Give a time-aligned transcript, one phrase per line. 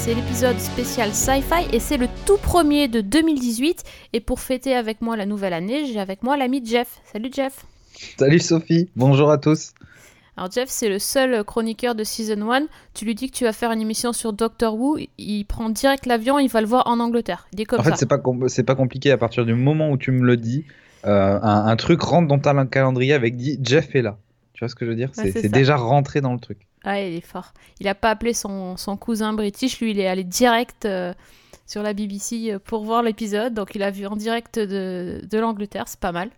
[0.00, 3.84] Season 1, c'est l'épisode spécial Sci-Fi et c'est le tout premier de 2018.
[4.12, 7.00] Et pour fêter avec moi la nouvelle année, j'ai avec moi l'ami Jeff.
[7.04, 7.64] Salut Jeff.
[8.18, 9.72] Salut Sophie, bonjour à tous.
[10.36, 12.66] Alors Jeff, c'est le seul chroniqueur de Season 1.
[12.94, 16.06] Tu lui dis que tu vas faire une émission sur Doctor Who, il prend direct
[16.06, 17.46] l'avion, il va le voir en Angleterre.
[17.52, 20.12] Il est comme en fait, c'est pas, pas compliqué à partir du moment où tu
[20.12, 20.64] me le dis.
[21.06, 24.18] Euh, un, truc rentre dans ta calendrier avec dit Jeff est là.
[24.52, 25.10] Tu vois ce que je veux dire?
[25.14, 26.58] C'est déjà rentré dans le truc.
[26.84, 27.52] Ah, il est fort.
[27.78, 31.12] Il a pas appelé son, son cousin british, lui il est allé direct euh,
[31.66, 35.38] sur la BBC euh, pour voir l'épisode, donc il a vu en direct de, de
[35.38, 36.30] l'Angleterre, c'est pas mal.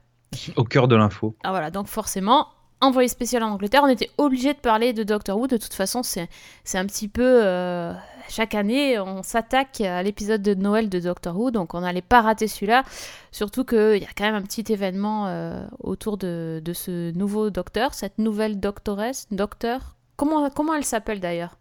[0.57, 1.37] Au cœur de l'info.
[1.45, 2.49] Ah voilà, donc forcément,
[2.83, 5.47] envoyé spécial en Angleterre, on était obligé de parler de Doctor Who.
[5.47, 6.29] De toute façon, c'est
[6.75, 7.41] un petit peu.
[7.45, 7.95] Euh,
[8.29, 12.21] chaque année, on s'attaque à l'épisode de Noël de Doctor Who, donc on n'allait pas
[12.21, 12.83] rater celui-là.
[13.31, 17.51] Surtout qu'il y a quand même un petit événement euh, autour de, de, ce nouveau
[17.51, 19.95] docteur, cette nouvelle doctoresse, docteur.
[20.23, 21.57] Comment, comment elle s'appelle d'ailleurs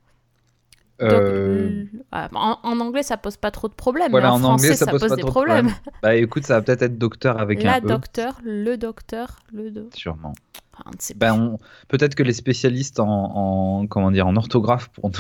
[1.02, 4.12] euh, en, anglais, ça pose pas trop de problèmes.
[4.12, 5.72] Voilà, en, français, ça, pose, des problèmes.
[6.04, 7.88] Bah écoute, ça va peut-être être docteur avec La un e.
[7.88, 10.00] docteur, le docteur, le docteur.
[10.00, 10.34] Sûrement.
[11.16, 15.12] Ben, peut-être que les spécialistes en, comment dire, en orthographe pourront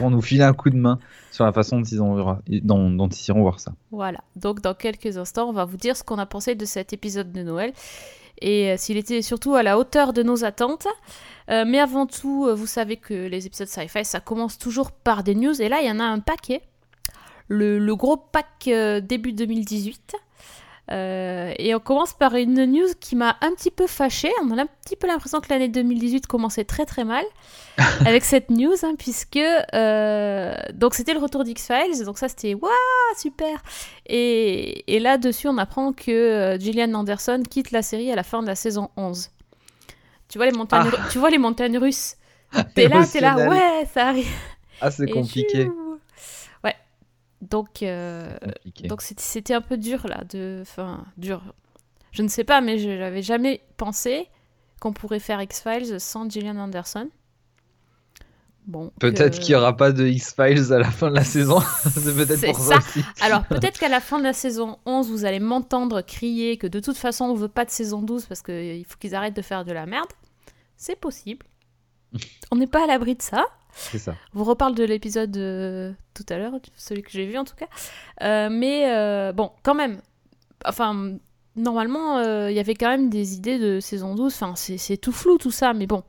[0.00, 0.98] nous, nous filer un coup de main
[1.32, 3.72] sur la façon dont ils, ont, dont, dont ils iront voir ça.
[3.90, 6.94] Voilà, donc dans quelques instants, on va vous dire ce qu'on a pensé de cet
[6.94, 7.74] épisode de Noël
[8.40, 10.86] et euh, s'il était surtout à la hauteur de nos attentes.
[11.48, 15.22] Euh, mais avant tout, euh, vous savez que les épisodes sci-fi, ça commence toujours par
[15.22, 16.62] des news et là, il y en a un paquet.
[17.48, 18.68] Le, le gros pack
[19.04, 20.16] début 2018.
[20.92, 24.30] Euh, et on commence par une news qui m'a un petit peu fâchée.
[24.42, 27.24] On a un petit peu l'impression que l'année 2018 commençait très très mal
[28.06, 32.70] avec cette news, hein, puisque euh, donc c'était le retour d'X-Files, donc ça c'était waouh
[33.18, 33.62] super.
[34.06, 38.40] Et, et là-dessus, on apprend que euh, Gillian Anderson quitte la série à la fin
[38.42, 39.30] de la saison 11.
[40.28, 41.08] Tu vois les montagnes, ah.
[41.10, 42.16] tu vois les montagnes russes.
[42.74, 44.30] T'es là, t'es là, ouais, ça arrive.
[44.80, 45.68] Ah, c'est compliqué.
[47.42, 48.36] Donc, euh,
[48.84, 51.42] donc c'était un peu dur là, de, enfin dur.
[52.12, 54.28] Je ne sais pas, mais je n'avais jamais pensé
[54.80, 57.10] qu'on pourrait faire X Files sans Gillian Anderson.
[58.66, 61.60] Bon, peut-être qu'il n'y aura pas de X-Files à la fin de la saison.
[61.60, 62.78] c'est peut-être pour ça.
[62.78, 63.04] aussi.
[63.20, 66.80] Alors, peut-être qu'à la fin de la saison 11, vous allez m'entendre crier que de
[66.80, 69.64] toute façon, on veut pas de saison 12 parce qu'il faut qu'ils arrêtent de faire
[69.64, 70.08] de la merde.
[70.76, 71.46] C'est possible.
[72.50, 73.46] on n'est pas à l'abri de ça.
[73.76, 74.14] Ça.
[74.32, 77.68] vous reparle de l'épisode euh, tout à l'heure, celui que j'ai vu en tout cas.
[78.22, 80.00] Euh, mais euh, bon, quand même.
[80.64, 81.16] Enfin,
[81.54, 84.34] normalement, il y avait quand même des idées de saison 12.
[84.34, 86.02] Enfin, c'est tout flou tout ça, mais bon.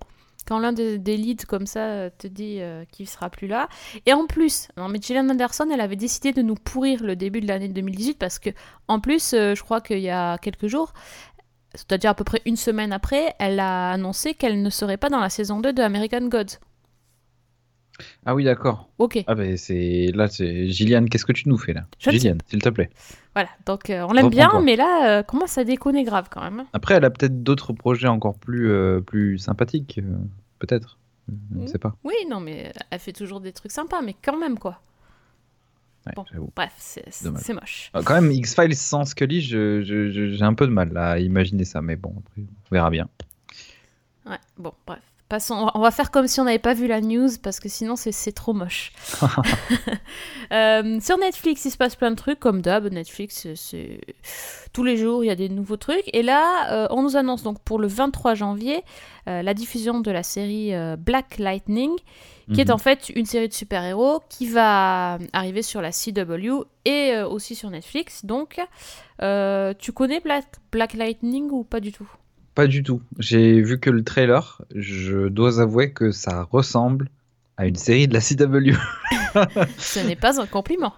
[0.47, 2.61] Quand l'un des, leads comme ça te dit
[2.93, 3.67] qu'il sera plus là.
[4.05, 7.41] Et en plus, non, mais Gillian Anderson, elle avait décidé de nous pourrir le début
[7.41, 8.51] de l'année 2018 parce que,
[8.87, 10.93] en plus, je crois qu'il y a quelques jours,
[11.75, 15.19] c'est-à-dire à peu près une semaine après, elle a annoncé qu'elle ne serait pas dans
[15.19, 16.57] la saison 2 de American Gods.
[18.29, 18.89] Ah oui, d'accord.
[18.97, 19.23] Ok.
[19.25, 21.05] Ah ben c'est là, c'est Gillian.
[21.05, 21.85] Qu'est-ce que tu nous fais là?
[21.97, 22.89] Gillian, s'il te plaît.
[23.33, 23.47] Voilà.
[23.65, 26.65] Donc euh, on l'aime bien, mais là, euh, comment ça déconne grave quand même.
[26.73, 30.01] Après, elle a peut-être d'autres projets encore plus euh, plus sympathiques,
[30.59, 30.97] peut-être.
[31.29, 31.67] Je ne mmh.
[31.67, 31.95] sais pas.
[32.03, 34.81] Oui, non, mais elle fait toujours des trucs sympas, mais quand même quoi.
[36.13, 37.91] bon, bref, c'est moche.
[37.93, 42.13] quand même, X-Files sans Scully, j'ai un peu de mal à imaginer ça, mais bon,
[42.17, 43.07] après, on verra bien.
[44.25, 44.99] Ouais, bon, bref.
[45.29, 47.97] Passons, on va faire comme si on n'avait pas vu la news parce que sinon
[47.97, 48.93] c'est trop moche.
[50.53, 52.89] Euh, sur Netflix, il se passe plein de trucs comme d'hab.
[52.89, 53.99] Netflix, c'est
[54.71, 56.09] tous les jours il y a des nouveaux trucs.
[56.13, 58.81] Et là, euh, on nous annonce donc pour le 23 janvier
[59.27, 61.91] euh, la diffusion de la série Black Lightning,
[62.53, 62.75] qui est mhm.
[62.75, 67.69] en fait une série de super-héros qui va arriver sur la CW et aussi sur
[67.69, 68.23] Netflix.
[68.23, 68.61] Donc,
[69.19, 72.09] tu connais Black, Black Lightning ou pas du tout?
[72.57, 73.03] Pas du tout.
[73.19, 74.63] J'ai vu que le trailer.
[74.73, 77.07] Je dois avouer que ça ressemble
[77.55, 78.75] à une série de la CW.
[79.77, 80.93] Ce n'est pas un compliment.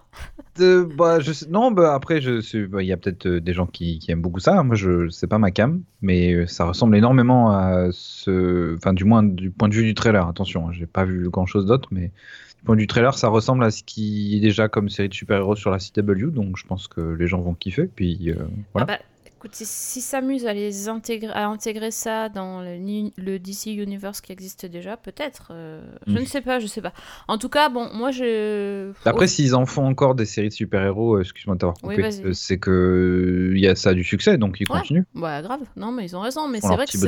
[0.57, 4.21] bah, je non, bah, après, il bah, y a peut-être euh, des gens qui, aiment
[4.21, 4.63] beaucoup ça.
[4.63, 9.03] Moi, je c'est pas ma cam, mais euh, ça ressemble énormément à ce, enfin, du
[9.03, 10.25] moins du point de vue du trailer.
[10.29, 12.13] Attention, hein, j'ai pas vu grand chose d'autre, mais
[12.57, 15.09] du point de vue du trailer, ça ressemble à ce qui est déjà comme série
[15.09, 17.89] de super-héros sur la CW, donc je pense que les gens vont kiffer.
[17.93, 18.35] Puis euh,
[18.73, 18.87] voilà.
[18.89, 18.99] Ah bah,
[19.39, 24.65] Écoute, s'ils s'amusent à, les intégrer, à intégrer ça dans le, DC Universe qui existe
[24.65, 25.51] déjà, peut-être.
[25.51, 26.91] Euh, je ne sais pas, je sais pas.
[27.29, 28.91] En tout cas, bon, moi je.
[29.05, 32.33] Après, s'ils en font encore des séries de super-héros, euh, excuse-moi de t'avoir coupé, euh,
[32.33, 35.05] c'est que y a ça a du succès, donc ils continuent.
[35.15, 35.61] Ouais, grave.
[35.77, 36.49] Non, mais ils ont raison.
[36.49, 37.07] Mais c'est vrai que c'est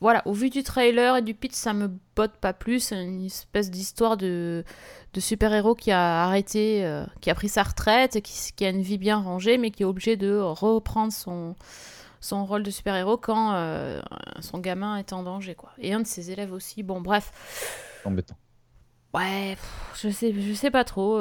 [0.00, 2.92] voilà, au vu du trailer et du pitch, ça me botte pas plus.
[2.92, 4.64] Une espèce d'histoire de,
[5.14, 8.82] de super-héros qui a arrêté, euh, qui a pris sa retraite, qui, qui, a une
[8.82, 11.54] vie bien rangée, mais qui est obligé de reprendre son,
[12.20, 14.00] son rôle de super-héros quand euh,
[14.40, 15.54] son gamin est en danger.
[15.54, 15.70] Quoi.
[15.78, 16.82] Et un de ses élèves aussi.
[16.82, 17.32] Bon, bref.
[18.04, 18.36] Embêtant.
[19.14, 19.56] Ouais,
[19.94, 21.18] je sais, je sais pas trop.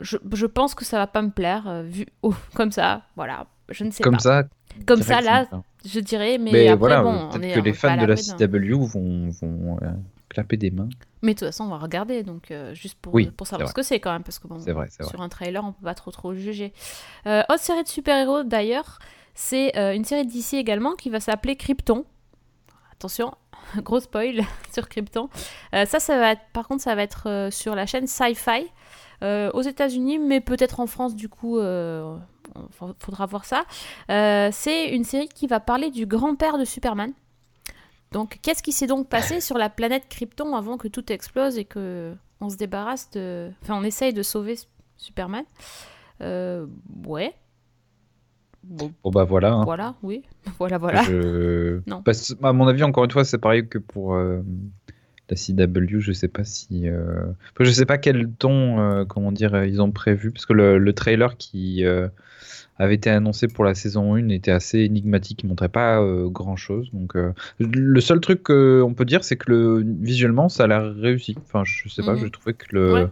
[0.00, 3.46] Je, je, pense que ça va pas me plaire, vu oh, comme ça, voilà.
[3.68, 4.20] Je ne sais comme pas.
[4.20, 4.44] Ça,
[4.86, 5.48] comme ça, là,
[5.84, 9.78] je dirais, mais, après, voilà, bon, peut-être que les fans de la CW vont, vont
[10.28, 10.88] clapper des mains.
[11.22, 14.00] Mais de toute façon, on va regarder, donc juste pour, pour savoir ce que c'est
[14.00, 15.20] quand même, parce que bon, vrai, sur vrai.
[15.20, 16.72] un trailer, on peut pas trop trop juger.
[17.26, 18.98] Euh, autre série de super-héros d'ailleurs,
[19.34, 22.04] c'est une série d'ici également qui va s'appeler Krypton.
[22.92, 23.34] Attention,
[23.82, 24.42] gros spoil
[24.72, 25.28] sur Krypton.
[25.74, 28.66] Euh, ça, ça va être, par contre, ça va être euh, sur la chaîne Sci-Fi
[29.22, 31.58] euh, aux États-Unis, mais peut-être en France, du coup,
[32.98, 33.64] faudra voir ça.
[34.08, 37.12] c'est une série qui va parler du grand-père de Superman.
[38.12, 41.64] Donc, qu'est-ce qui s'est donc passé sur la planète Krypton avant que tout explose et
[41.64, 43.50] que on se débarrasse de.
[43.62, 44.56] Enfin, on essaye de sauver
[44.96, 45.44] Superman?
[46.20, 47.34] ouais.
[48.66, 49.52] Bon, bah voilà.
[49.52, 49.64] Hein.
[49.64, 50.22] Voilà, oui.
[50.58, 51.02] Voilà, voilà.
[51.86, 52.02] Non.
[52.02, 54.40] Parce, à mon avis, encore une fois, c'est pareil que pour euh,
[55.30, 56.00] la CW.
[56.00, 56.88] Je sais pas si.
[56.88, 57.26] Euh...
[57.58, 60.30] je sais pas quel ton, euh, comment dire, ils ont prévu.
[60.30, 62.08] Parce que le, trailer qui euh,
[62.78, 65.42] avait été annoncé pour la saison 1 était assez énigmatique.
[65.42, 66.90] Il montrait pas grand chose.
[66.92, 67.14] Donc,
[67.58, 71.36] le seul truc qu'on peut dire, c'est que le, visuellement, ça a l'air réussi.
[71.38, 72.20] Enfin, je sais pas, mhm.
[72.20, 73.08] je trouvais que le.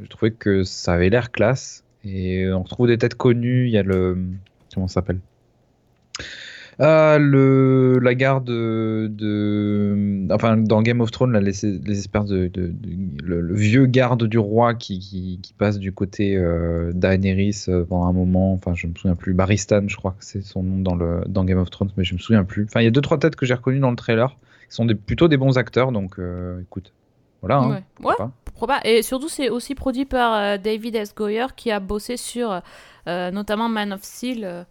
[0.00, 1.84] Je trouvais que ça avait l'air classe.
[2.04, 3.66] Et on retrouve des têtes connues.
[3.66, 4.18] Il y a le
[4.74, 5.20] comment ça s'appelle?
[6.78, 12.50] Ah, le, la garde de, Enfin, dans Game of Thrones, là, les, les espèces de.
[13.22, 18.12] le, vieux garde du roi qui, qui, passe du côté euh, Daenerys euh, pendant un
[18.12, 18.52] moment.
[18.52, 19.34] Enfin, je me souviens plus.
[19.34, 22.14] Baristan, je crois que c'est son nom dans, le, dans Game of Thrones, mais je
[22.14, 22.64] me souviens plus.
[22.64, 24.36] Enfin, il y a deux, trois têtes que j'ai reconnues dans le trailer
[24.68, 26.92] qui sont des, plutôt des bons acteurs, donc euh, écoute.
[27.40, 27.58] Voilà.
[27.58, 31.14] Hein, ouais, ouais Et surtout, c'est aussi produit par euh, David S.
[31.14, 32.60] Goyer qui a bossé sur
[33.06, 34.66] notamment Man of Steel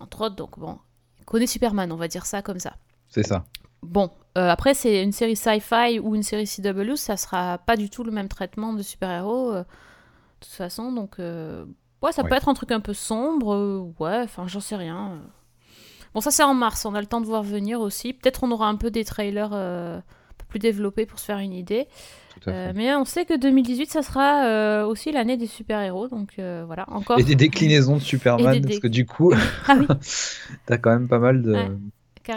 [0.00, 0.36] entre autres.
[0.36, 0.78] Donc bon,
[1.26, 2.74] connaît Superman, on va dire ça comme ça.
[3.08, 3.44] C'est ça.
[3.82, 7.90] Bon, euh, après, c'est une série sci-fi ou une série CW, ça sera pas du
[7.90, 9.66] tout le même traitement de super-héros, euh, de
[10.40, 10.92] toute façon.
[10.92, 11.64] Donc, euh,
[12.02, 15.20] ouais, ça peut être un truc un peu sombre, ouais, enfin, j'en sais rien.
[16.14, 18.12] Bon, ça, c'est en mars, on a le temps de voir venir aussi.
[18.14, 19.50] Peut-être on aura un peu des trailers
[20.56, 21.86] plus développés pour se faire une idée.
[22.48, 26.08] Euh, mais on sait que 2018, ça sera euh, aussi l'année des super-héros.
[26.08, 27.18] Donc euh, voilà, encore.
[27.18, 29.32] Et des déclinaisons de Superman, parce que du coup,
[29.68, 29.86] ah, oui.
[30.66, 31.56] t'as quand même pas mal de.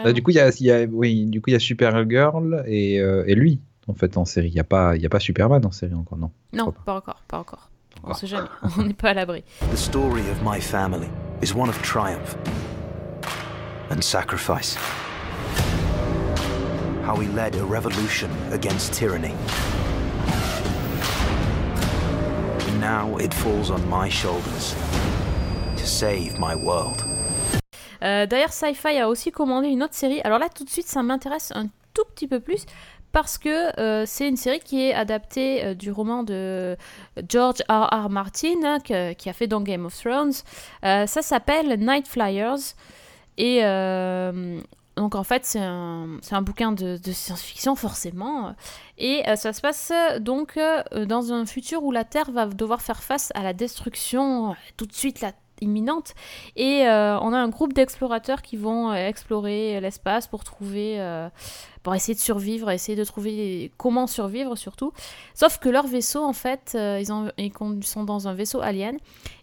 [0.04, 2.62] Bah, du coup, il y a, y a, oui, du coup, il y a Supergirl
[2.68, 3.58] et, et lui,
[3.88, 4.46] en fait, en série.
[4.46, 7.20] Il n'y a, pas, y a pas Superman en série encore, non Non, pas, encore,
[7.26, 7.70] pas encore.
[8.04, 8.46] On sait jamais,
[8.78, 9.42] on n'est pas à l'abri.
[9.72, 11.08] The story of my family
[11.42, 12.36] is one of triumph
[13.90, 14.78] and sacrifice.
[17.10, 19.34] How we led a revolution against tyranny.
[22.78, 24.76] now it falls on my shoulders
[25.76, 27.04] to save my world.
[28.04, 30.20] Euh, D'ailleurs, Sci-Fi a aussi commandé une autre série.
[30.20, 32.64] Alors là, tout de suite, ça m'intéresse un tout petit peu plus
[33.10, 36.76] parce que euh, c'est une série qui est adaptée euh, du roman de
[37.28, 37.88] George R.
[38.04, 38.08] R.
[38.08, 40.34] Martin, hein, qui a fait dans Game of Thrones.
[40.84, 42.76] Ça s'appelle Night Flyers.
[43.36, 43.62] Et
[45.00, 48.54] donc en fait, c'est un, un, bouquin de, science-fiction forcément.
[48.98, 52.82] Et euh, ça se passe donc euh, dans un futur où la Terre va devoir
[52.82, 55.24] faire face à la destruction tout de suite
[55.60, 56.14] imminente.
[56.56, 60.98] Et euh, on a un groupe d'explorateurs qui vont explorer l'espace pour trouver
[61.82, 64.92] pour essayer de survivre, essayer de trouver comment survivre surtout.
[65.34, 68.98] Sauf que leur vaisseau, en fait, euh, ils, ont, ils, sont dans un vaisseau alien.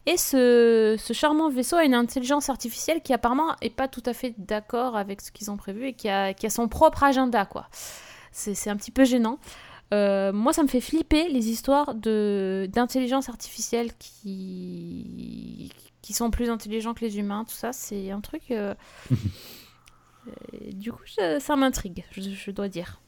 [0.06, 4.36] Et ce, charmant vaisseau a une intelligence artificielle qui apparemment est pas tout à fait
[4.38, 7.68] d'accord avec ce qu'ils ont prévu et qui a, son propre agenda, quoi.
[8.32, 9.40] C'est un petit peu gênant.
[9.94, 15.72] Euh, moi, ça me fait flipper les histoires d'intelligence artificielle qui,
[16.08, 17.74] qui sont plus intelligents que les humains, tout ça.
[17.74, 18.44] C'est un truc.
[18.52, 18.74] Euh,
[20.72, 23.02] du coup, ça m'intrigue, je, dois dire.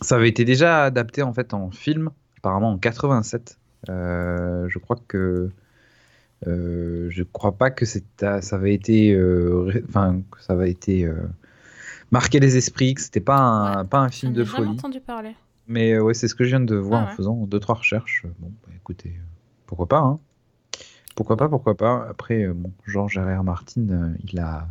[0.00, 3.60] Ça avait été déjà adapté en fait en film, apparemment en 87.
[3.88, 5.50] Euh, je crois que
[6.48, 8.00] euh, je crois pas que ça
[8.50, 11.08] avait été, euh, enfin que ça avait été
[12.10, 14.66] marqué les esprits, que c'était pas un pas un film de folie.
[14.66, 15.36] entendu parler.
[15.68, 18.24] Mais ouais, c'est ce que je viens de voir ah en faisant deux trois recherches.
[18.40, 19.14] Bon, bah, écoutez,
[19.66, 20.18] pourquoi pas hein
[21.20, 22.06] Pourquoi pas, pourquoi pas.
[22.08, 23.44] Après, bon, George R.
[23.44, 24.66] Martin, il a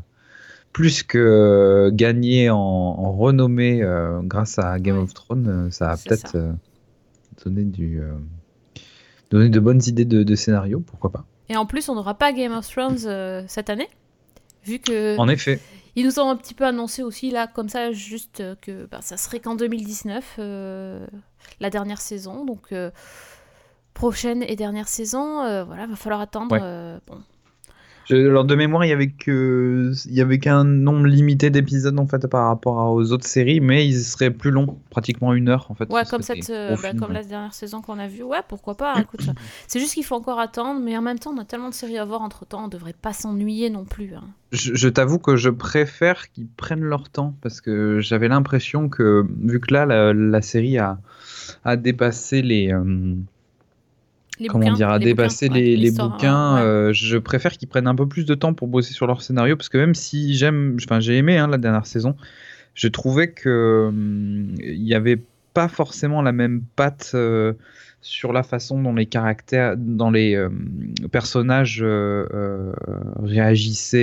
[0.73, 5.97] plus que euh, gagner en, renommée euh, grâce à Game of Thrones, euh, ça a
[5.97, 6.55] peut-être
[7.45, 8.01] donné du
[9.29, 11.23] donné de bonnes idées de, scénario, pourquoi pas.
[11.49, 13.89] Et en plus, on n'aura pas Game of Thrones cette année,
[14.63, 15.19] vu que.
[15.19, 15.59] En effet.
[15.95, 19.17] Ils nous ont un petit peu annoncé aussi là, comme ça, juste que bah, ça
[19.17, 20.39] serait qu'en 2019,
[21.59, 22.73] la dernière saison, donc
[23.93, 26.49] prochaine et dernière saison, voilà, va falloir attendre.
[27.07, 27.17] Bon,
[28.05, 31.99] Je- alors de mémoire, il y avait que il y avait qu'un nombre limité d'épisodes
[31.99, 35.67] en fait par rapport aux autres séries, mais ils seraient plus longs, pratiquement une heure
[35.69, 35.87] en fait.
[35.91, 38.23] Ouais, comme cette, euh, bah, comme la dernière saison qu'on a vue.
[38.23, 38.99] Ouais, pourquoi pas.
[39.01, 39.21] Écoute,
[39.67, 41.99] c'est juste qu'il faut encore attendre, mais en même temps, on a tellement de séries
[41.99, 44.15] à voir entre temps, on devrait pas s'ennuyer non plus.
[44.15, 44.23] hein.
[44.53, 49.23] Je, je t'avoue que je préfère qu'ils prennent leur temps parce que j'avais l'impression que
[49.43, 50.97] vu que là la, la série a
[51.63, 53.13] a dépassé les euh,
[54.39, 56.55] Les comment bouquins, dire, à les dépasser bouquins, les, bouquins.
[56.55, 56.61] ouais.
[56.61, 59.55] euh, je préfère qu'ils prennent un peu plus de temps pour bosser sur leur scénario
[59.57, 62.15] parce que même si j'aime, enfin j'ai aimé hein, la dernière saison,
[62.73, 65.19] je trouvais que hum, il n'y avait
[65.53, 67.53] pas forcément la même patte euh,
[68.01, 70.47] sur la façon dont les caractères, dans les euh,
[71.11, 71.83] personnages
[73.23, 73.99] réagissaient.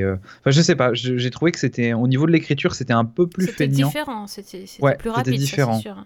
[0.00, 0.04] Et,
[0.40, 3.26] Enfin, je sais pas, j'ai trouvé que c'était au niveau de l'écriture, c'était un peu
[3.26, 3.86] plus C'était feignant.
[3.88, 5.78] différent, c'était c'était Ouais, plus c'était rapide, ça, différent.
[5.78, 6.04] sûr.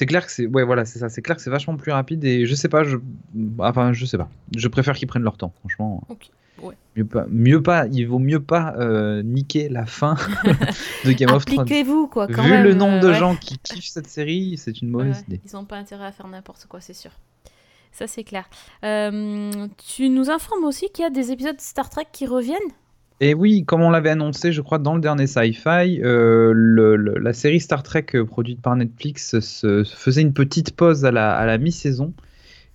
[0.00, 2.24] C'est clair que c'est ouais voilà c'est ça c'est clair que c'est vachement plus rapide
[2.24, 2.96] et je sais pas je
[3.58, 6.30] enfin je sais pas je préfère qu'ils prennent leur temps franchement Ok,
[6.62, 6.74] ouais.
[6.96, 10.14] mieux pas mieux pas il vaut mieux pas euh, niquer la fin
[11.04, 12.64] de Game of Thrones Appliquez-vous, quoi, quand vu même.
[12.64, 13.14] le nombre euh, de ouais.
[13.18, 16.28] gens qui kiffent cette série c'est une mauvaise idée Ils n'ont pas intérêt à faire
[16.28, 17.10] n'importe quoi, c'est sûr.
[17.92, 18.48] Ça, c'est clair.
[18.84, 22.56] Euh, tu nous informes aussi qu'il y a des épisodes de Star Trek qui reviennent?
[23.20, 27.18] Et oui comme on l'avait annoncé je crois dans le dernier Sci-Fi euh, le- le-
[27.18, 31.10] la série Star Trek euh, produite par Netflix se, se faisait une petite pause à
[31.10, 32.12] la, à la mi-saison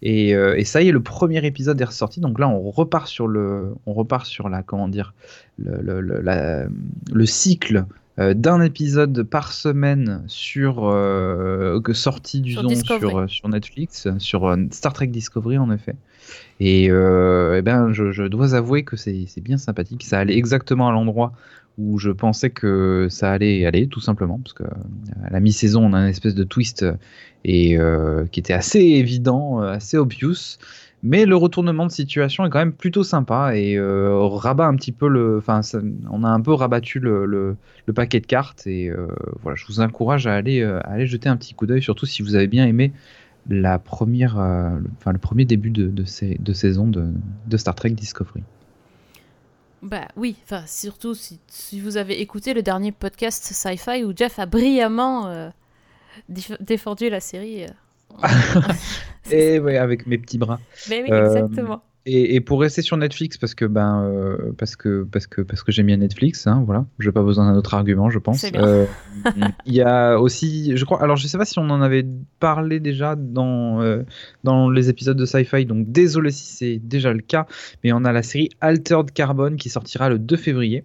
[0.01, 2.19] Et, euh, et ça y est, le premier épisode est ressorti.
[2.19, 5.13] Donc là, on repart sur le, on repart sur la, comment dire,
[5.57, 6.67] le, la-
[7.25, 7.85] cycle
[8.17, 13.09] d'un épisode par semaine sur euh, que sorti Sur Discovery.
[13.11, 15.95] sur, sur Netflix, sur Star Trek Discovery en effet.
[16.59, 20.03] Et, euh, eh ben, je, dois avouer que c'est bien sympathique.
[20.03, 21.33] Ça allait exactement à l'endroit
[21.77, 25.93] où je pensais que ça allait aller, tout simplement, parce que à la mi-saison, on
[25.93, 26.93] a une espèce de twist euh,
[27.43, 30.57] et euh, qui était assez évident, euh, assez obvious.
[31.07, 34.91] Mais le retournement de situation est quand même plutôt sympa et euh, rabat un petit
[34.91, 35.37] peu le.
[35.37, 35.61] Enfin,
[36.09, 37.57] on a un peu rabattu le,
[37.93, 39.05] paquet de cartes et euh,
[39.43, 42.07] voilà, je vous encourage à aller, euh, à aller jeter un petit coup d'œil, surtout
[42.07, 42.91] si vous avez bien aimé
[43.49, 47.13] la première, euh, le, enfin, le premier début de, de, sais- de saison de,
[47.47, 48.43] de Star Trek Discovery.
[49.81, 54.39] Bah oui, enfin surtout si, si vous avez écouté le dernier podcast Sci-Fi où Jeff
[54.39, 55.49] a brillamment euh,
[56.59, 57.65] défendu la série.
[57.65, 57.69] euh.
[59.31, 60.59] Et ouais, avec mes petits bras.
[60.89, 61.83] Mais oui, Euh, exactement.
[62.07, 65.63] Et, et pour rester sur Netflix, parce que ben euh, parce que parce que parce
[65.63, 68.45] que j'aime bien Netflix, hein, voilà, j'ai pas besoin d'un autre argument, je pense.
[68.55, 68.85] Euh,
[69.65, 72.05] Il y a aussi, je crois, alors je sais pas si on en avait
[72.39, 74.03] parlé déjà dans euh,
[74.43, 77.47] dans les épisodes de Sci-Fi, donc désolé si c'est déjà le cas,
[77.83, 80.83] mais on a la série Altered Carbon qui sortira le 2 février.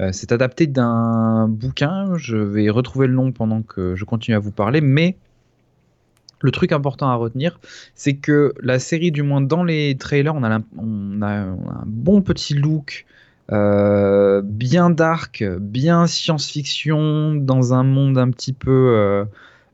[0.00, 4.38] Euh, c'est adapté d'un bouquin, je vais retrouver le nom pendant que je continue à
[4.38, 5.16] vous parler, mais
[6.40, 7.58] le truc important à retenir,
[7.94, 13.06] c'est que la série, du moins dans les trailers, on a, un bon petit look,
[13.50, 19.24] euh, bien dark, bien science-fiction, dans un monde un petit peu, euh,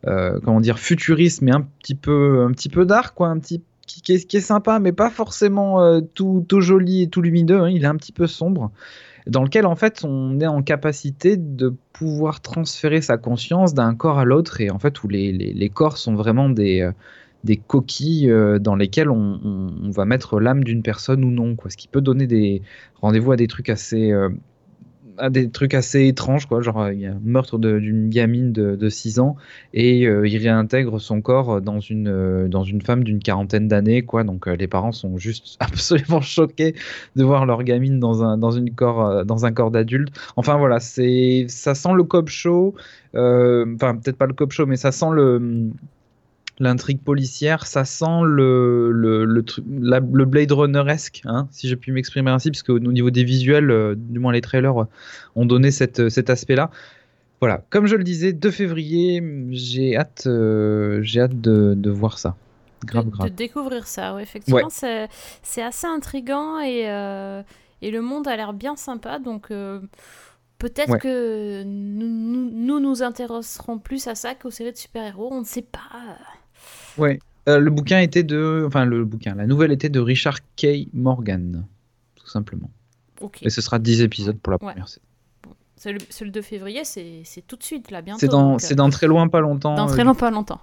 [0.06, 3.62] euh, comment dire, futuriste, mais un petit peu, un petit peu dark, quoi, un petit
[3.86, 7.60] qui, est, sympa, mais pas forcément tout, tout joli et tout lumineux.
[7.60, 8.72] hein, il est un petit peu sombre
[9.26, 14.18] dans lequel en fait on est en capacité de pouvoir transférer sa conscience d'un corps
[14.18, 18.76] à l'autre et en fait où les, corps sont vraiment des, euh, coquilles euh, dans
[18.76, 21.70] lesquelles on va mettre l'âme d'une personne ou non quoi.
[21.70, 22.62] Ce qui peut donner des
[23.00, 24.28] rendez-vous à des trucs assez euh,
[25.18, 26.60] à des trucs assez étranges quoi.
[26.60, 29.36] Genre il y a un meurtre d'une gamine de, de 6 ans
[29.72, 34.02] et euh, il réintègre son corps dans une euh, dans une femme d'une quarantaine d'années
[34.02, 34.24] quoi.
[34.24, 36.74] Donc euh, les parents sont juste absolument choqués
[37.16, 40.14] de voir leur gamine dans un dans une corps dans un corps d'adulte.
[40.36, 42.74] Enfin voilà c'est ça sent le cop show
[43.14, 45.70] enfin peut-être pas le cop show mais ça sent le
[46.60, 49.44] l'intrigue policière ça sent le le, le,
[49.80, 53.24] la- le Blade Runner-esque hein, si j'ai pu m'exprimer ainsi parce qu'au au niveau des
[53.24, 54.86] visuels euh, du moins les trailers euh,
[55.34, 56.70] ont donné cette, cet aspect là
[57.40, 62.18] voilà comme je le disais 2 février j'ai hâte euh, j'ai hâte de, de voir
[62.18, 62.36] ça
[62.84, 64.68] grave de, grave de découvrir ça, ouais, effectivement, Ouais.
[64.68, 65.08] c'est,
[65.42, 67.42] c'est assez intriguant et, euh,
[67.80, 69.80] et le monde a l'air bien sympa, donc euh,
[70.58, 70.98] peut-être Ouais.
[70.98, 75.44] que nous, nous nous nous intéresserons plus à ça qu'aux séries de super-héros, on ne
[75.46, 75.80] sait pas.
[76.98, 77.18] Ouais.
[77.48, 78.64] Euh, le bouquin était de.
[78.66, 79.34] Enfin, le bouquin.
[79.34, 80.88] La nouvelle était de Richard K.
[80.94, 81.64] Morgan.
[82.16, 82.70] Tout simplement.
[83.42, 84.72] Et ce sera 10 épisodes pour la Ouais.
[84.72, 85.00] première saison.
[85.76, 88.20] c'est le, c'est le 2 février, c'est, tout de suite, là, bientôt.
[88.20, 89.74] C'est dans, donc, euh, dans très loin, pas longtemps.
[89.74, 90.60] dans euh, très long, pas longtemps.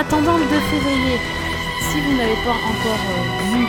[0.00, 1.18] Attendant le 2 février,
[1.82, 3.66] si vous n'avez pas encore euh, vu,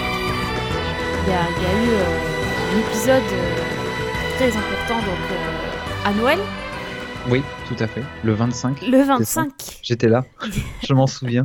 [1.24, 6.14] il y a, il y a eu euh, un épisode euh, très important donc à
[6.14, 6.40] Noël.
[7.30, 8.04] Oui, tout à fait.
[8.24, 8.82] Le 25.
[8.88, 9.80] Le 25.
[9.84, 10.24] J'étais là.
[10.88, 11.44] Je m'en souviens.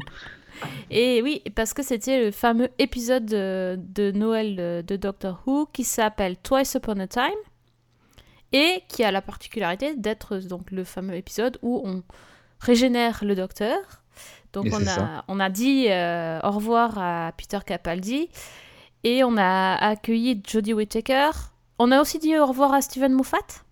[0.89, 5.67] Et oui, parce que c'était le fameux épisode de, de Noël de, de Doctor Who
[5.73, 7.43] qui s'appelle Twice Upon a Time
[8.53, 12.05] et qui a la particularité d'être donc le fameux épisode où on
[12.61, 14.06] régénère le docteur.
[14.53, 15.25] Donc on a, ça.
[15.29, 18.29] on a dit euh, au revoir à Peter Capaldi
[19.05, 21.31] et on a accueilli Jodie Whittaker.
[21.79, 23.65] On a aussi dit au revoir à Steven Moffat.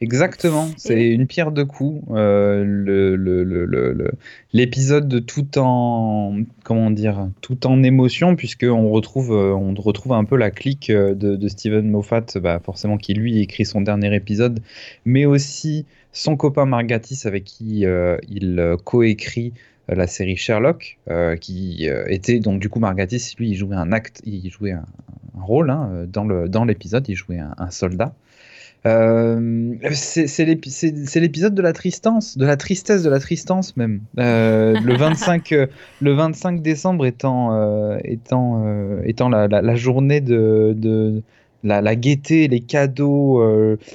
[0.00, 2.02] Exactement, c'est Et- une pierre deux coups.
[2.10, 4.12] Euh, le- le- le- le- le-
[4.52, 10.12] L'épisode de tout en comment dire, tout en émotion, puisque on retrouve, euh, on retrouve
[10.12, 13.80] un peu la clique euh, de, de Steven Moffat, bah, forcément qui lui écrit son
[13.80, 14.60] dernier épisode,
[15.04, 19.52] mais aussi son copain Margatis avec qui euh, il coécrit
[19.88, 24.20] la série Sherlock, euh, qui était donc du coup Margatis, lui il jouait un acte,
[24.24, 24.84] il jouait un,
[25.38, 28.14] un rôle hein, dans le dans l'épisode, il jouait un- un soldat.
[28.84, 33.20] Euh, c'est c'est l'épi- c'est- c'est l'épisode de la tristesse, de la tristesse, de la
[33.20, 34.00] tristesse même.
[34.18, 35.66] Euh, le 25, euh,
[36.00, 41.22] le 25 décembre étant euh, la, journée de,
[41.62, 43.40] la, gaieté, les cadeaux.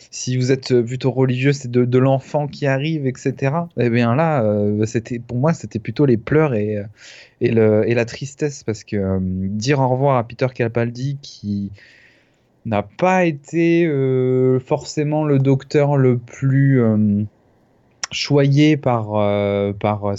[0.09, 3.55] si vous êtes plutôt religieux, c'est de, l'enfant qui arrive, etc.
[3.77, 4.41] Eh bien là,
[5.27, 6.77] pour moi, c'était plutôt les pleurs et
[7.41, 11.71] la tristesse parce que dire au revoir à Peter Capaldi qui
[12.67, 17.23] n'a pas été euh, forcément le docteur le plus euh,
[18.11, 20.17] choyé par, euh, par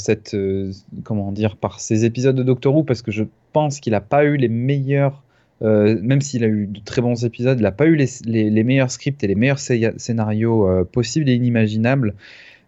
[1.80, 5.22] ces épisodes de Doctor Who parce que je pense qu'il n'a pas eu les meilleurs
[5.60, 8.92] même s'il a eu de très bons épisodes, il n'a pas eu les, les- meilleurs
[8.92, 12.14] scripts et les meilleurs scé- scénarios possibles et inimaginables.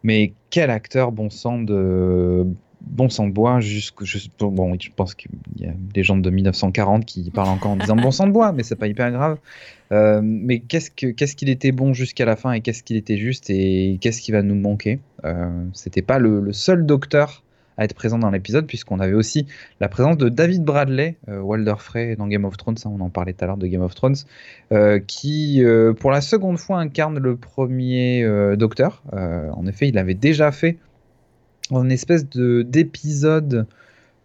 [0.03, 2.45] Mais quel acteur, bon sang de
[2.83, 6.31] bon sang de bois, jusqu'au jus- bon, je pense qu'il y a des gens de
[6.31, 9.39] 1940 qui parlent encore en disant bon sang de bois, mais c'est pas hyper grave.
[9.93, 13.17] Euh, mais qu'est-ce que qu'est-ce qu'il était bon jusqu'à la fin et qu'est-ce qu'il était
[13.17, 15.01] juste et qu'est-ce qui va nous manquer?
[15.25, 17.43] Euh, C'était pas le, seul docteur
[17.77, 19.47] à être présent dans l'épisode puisqu'on avait aussi
[19.81, 23.09] la présence de David Bradley, euh, Walder Frey dans Game of Thrones, hein, on en
[23.09, 24.17] parlait tout à l'heure de Game of Thrones,
[24.73, 28.25] euh, qui euh, pour la seconde fois incarne le premier
[28.57, 29.03] docteur.
[29.13, 30.77] En effet, il avait déjà fait
[31.79, 33.67] une espèce de d'épisode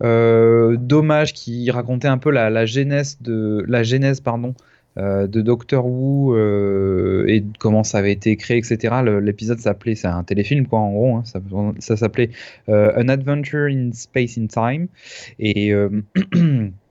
[0.04, 4.54] euh, d'hommage qui racontait un peu la, la genèse de la genèse pardon
[4.98, 10.08] euh, de Doctor Who euh, et comment ça avait été créé etc l'épisode s'appelait c'est
[10.08, 11.42] un téléfilm quoi en gros hein, ça,
[11.80, 12.30] ça s'appelait
[12.70, 14.88] euh, An Adventure in Space in Time.
[15.38, 15.74] Et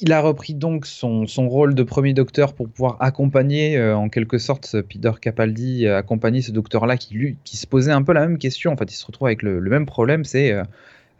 [0.00, 4.08] il a repris donc son, son rôle de premier docteur pour pouvoir accompagner euh, en
[4.08, 8.26] quelque sorte Peter Capaldi, euh, accompagner ce docteur-là qui, qui se posait un peu la
[8.26, 8.72] même question.
[8.72, 10.52] En fait, il se retrouve avec le, même problème, c'est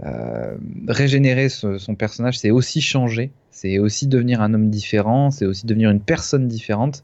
[0.04, 0.56] euh,
[0.88, 5.90] régénérer son personnage, c'est aussi changer, c'est aussi devenir un homme différent, c'est aussi devenir
[5.90, 7.02] une personne différente.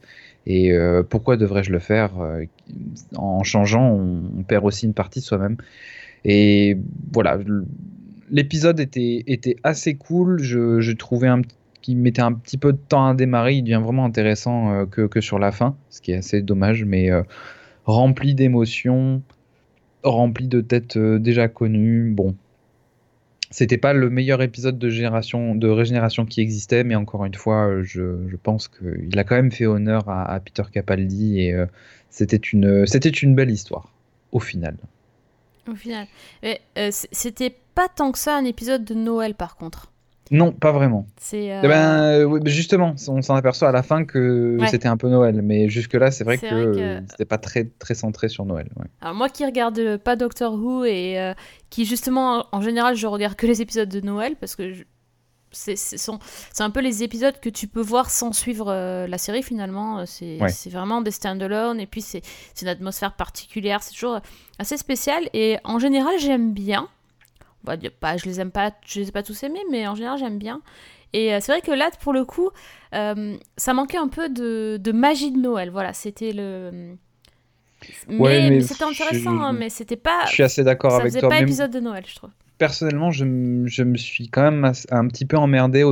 [0.48, 0.72] Et
[1.10, 2.12] pourquoi devrais-je le faire
[3.16, 5.56] En changeant, on, on perd aussi une partie de soi-même.
[6.24, 6.78] Et
[7.12, 7.40] voilà,
[8.30, 10.42] l'épisode était, était assez cool.
[10.42, 11.42] Je, je trouvais un,
[11.86, 13.54] qu'il mettait un petit peu de temps à démarrer.
[13.54, 17.10] Il devient vraiment intéressant euh, que, sur la fin, ce qui est assez dommage, mais
[17.10, 17.22] euh,
[17.84, 19.22] rempli d'émotions,
[20.02, 22.10] rempli de têtes euh, déjà connues.
[22.10, 22.34] Bon,
[23.52, 27.82] c'était pas le meilleur épisode de, génération, de régénération qui existait, mais encore une fois,
[27.82, 31.56] je, pense qu'il a quand même fait honneur à, Peter Capaldi et
[32.10, 32.84] c'était une,
[33.22, 33.92] une belle histoire,
[34.32, 34.76] au final.
[35.68, 36.08] Au final.
[36.90, 39.92] C'était pas tant que ça un épisode de Noël par contre.
[40.30, 41.06] Non, pas vraiment.
[41.20, 41.52] C'est.
[41.52, 44.66] euh, Eh ben, euh, mais justement, on s'en aperçoit à la fin que Ouais.
[44.68, 48.28] c'était un peu Noël, mais jusque-là, c'est vrai que euh, c'était pas très, très centré
[48.28, 48.68] sur Noël.
[48.76, 48.86] ouais.
[49.00, 51.32] Alors moi qui regarde euh, pas Doctor Who et euh,
[51.70, 54.84] qui justement en général je regarde que les épisodes de Noël parce que je-
[55.52, 60.00] c'est un peu les épisodes que tu peux voir sans suivre euh, la série finalement.
[60.00, 60.50] Euh, C'est Ouais.
[60.70, 62.20] vraiment des stand-alone et puis c'est
[62.52, 63.82] c'est une atmosphère particulière.
[63.82, 64.20] C'est toujours
[64.58, 66.88] assez spécial et en général j'aime bien.
[68.00, 70.38] Pas, je les aime pas, je les ai pas tous aimés, mais en général j'aime
[70.38, 70.60] bien.
[71.12, 72.50] Et euh, c'est vrai que là, pour le coup,
[72.94, 75.70] euh, ça manquait un peu de, de magie de Noël.
[75.70, 76.96] Voilà, c'était le.
[78.08, 80.24] Mais, Ouais, mais mais c'était je- intéressant, hein, mais c'était pas.
[80.26, 81.28] Je suis assez d'accord ça avec faisait toi.
[81.28, 82.30] pas mais épisode de Noël, je trouve.
[82.58, 85.84] personnellement, je, me suis quand même un petit peu emmerdé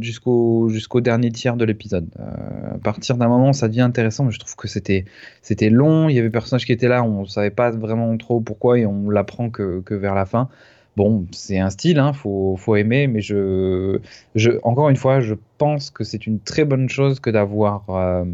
[0.00, 2.08] jusqu'au jusqu'au dernier tiers de l'épisode.
[2.20, 5.04] Euh, à partir d'un moment, ça devient intéressant, mais je trouve que c'était
[5.42, 6.08] c'était long.
[6.08, 8.86] Il y avait des personnages qui étaient là, on savait pas vraiment trop pourquoi et
[8.86, 10.48] on l'apprend que, que vers la fin.
[10.96, 13.98] Bon, c'est un style, hein, faut, faut aimer, mais je,
[14.34, 18.24] je, encore une fois, je pense que c'est une très bonne chose que d'avoir, euh,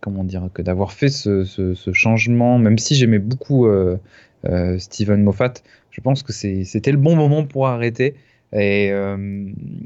[0.00, 3.98] comment dire, que d'avoir fait ce, ce, ce changement, même si j'aimais beaucoup euh,
[4.46, 5.54] euh, Steven Moffat.
[5.90, 8.14] Je pense que c'était le bon moment pour arrêter.
[8.52, 8.90] Et,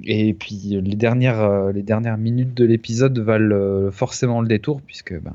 [0.04, 5.32] et puis les dernières, les dernières minutes de l'épisode valent forcément le détour, puisque, ben,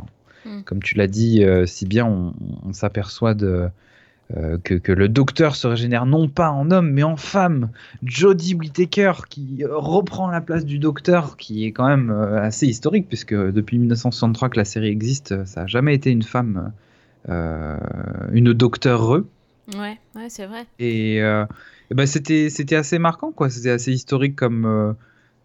[0.48, 0.62] Mm.
[0.64, 2.34] comme tu l'as dit si bien, on,
[2.66, 3.70] on s'aperçoit de,
[4.36, 7.70] que, que, le docteur se régénère non pas en homme, mais en femme.
[8.04, 13.34] Jodie Whittaker qui reprend la place du docteur, qui est quand même assez historique, puisque
[13.34, 16.74] depuis 1963 que la série existe, ça n'a jamais été une femme,
[17.28, 20.66] une docteur Ouais, ouais c'est vrai.
[20.80, 21.22] Et
[21.90, 24.94] et ben c'était c'était assez marquant quoi c'était assez historique comme euh,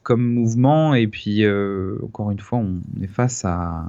[0.03, 3.85] comme mouvement et puis euh, encore une fois on est face à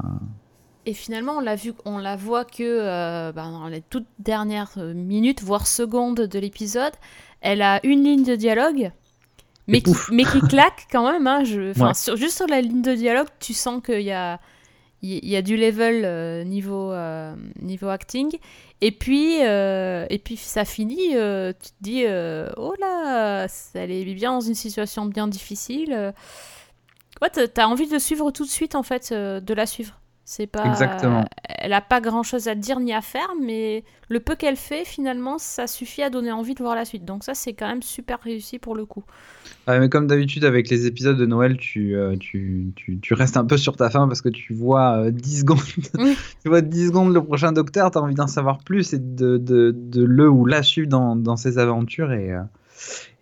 [0.86, 4.78] et finalement on l'a vu on la voit que euh, ben, dans les toutes dernières
[4.78, 6.94] minutes voire secondes de l'épisode
[7.42, 8.92] elle a une ligne de dialogue
[9.68, 11.94] mais qui, mais qui claque quand même hein, je, ouais.
[11.94, 14.40] sur, juste sur la ligne de dialogue tu sens qu'il y a
[15.04, 18.32] il y a du level euh, niveau, euh, niveau acting.
[18.80, 22.06] Et puis, euh, et puis ça finit, tu te dis,
[22.58, 26.14] oh là, elle est bien dans une situation bien difficile.
[27.22, 30.00] Ouais, t'as envie de suivre tout de suite, en fait, de la suivre?
[30.26, 30.66] C'est pas.
[30.66, 31.26] Exactement.
[31.60, 34.86] Elle a pas grand chose à dire ni à faire, mais le peu qu'elle fait,
[34.86, 37.04] finalement, ça suffit à donner envie de voir la suite.
[37.04, 39.04] Donc, ça, c'est quand même super réussi pour le coup.
[39.68, 43.36] Ouais, mais comme d'habitude, avec les épisodes de Noël, tu, euh, tu, tu, tu, restes
[43.36, 45.60] un peu sur ta faim parce que tu vois euh, 10 secondes.
[45.98, 46.18] Oui.
[46.42, 49.38] tu vois 10 secondes le prochain docteur, tu as envie d'en savoir plus et de,
[49.38, 52.14] de, de, le ou la suivre dans, dans ses aventures.
[52.14, 52.34] Et.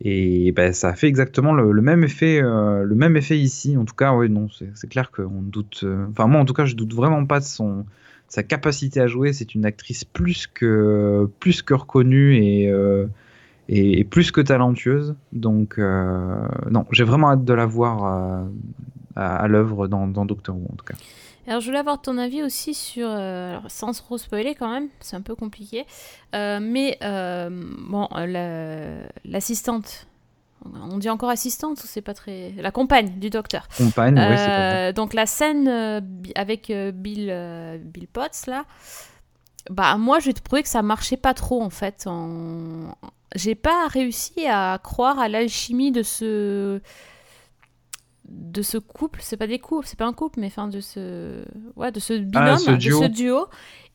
[0.04, 3.78] Et ben, ça a fait exactement le, même effet, euh, le même effet ici.
[3.78, 5.82] En tout cas, oui, non, c'est clair qu'on doute.
[5.84, 7.86] euh, Enfin, moi, en tout cas, je doute vraiment pas de son,
[8.28, 9.34] sa capacité à jouer.
[9.34, 13.06] C'est une actrice plus que, plus que reconnue et, euh,
[13.70, 15.16] et, plus que talentueuse.
[15.34, 18.04] Donc, non, j'ai vraiment hâte de la voir
[19.16, 20.96] à, à l'œuvre dans, dans Doctor Who, en tout cas.
[21.48, 24.90] Alors, je voulais avoir ton avis aussi sur, euh, alors, sans trop spoiler quand même,
[25.00, 25.86] c'est un peu compliqué,
[26.36, 28.08] euh, mais euh, bon,
[29.26, 30.08] l'assistante,
[30.64, 33.68] on dit encore assistante ou c'est pas très, la compagne du docteur?
[33.76, 35.68] Compagne, oui, c'est pas donc la scène
[36.36, 38.66] avec Bill, Bill Potts là,
[39.70, 42.06] bah moi j'ai trouvé que ça marchait pas trop en fait.
[42.06, 42.96] En...
[43.36, 46.82] J'ai pas réussi à croire à l'alchimie de ce
[48.26, 51.44] de ce couple, c'est pas des couples, c'est pas un couple, mais enfin de ce,
[51.76, 53.02] ouais, de ce binôme, Ah, ce de duo.
[53.02, 53.48] ce duo.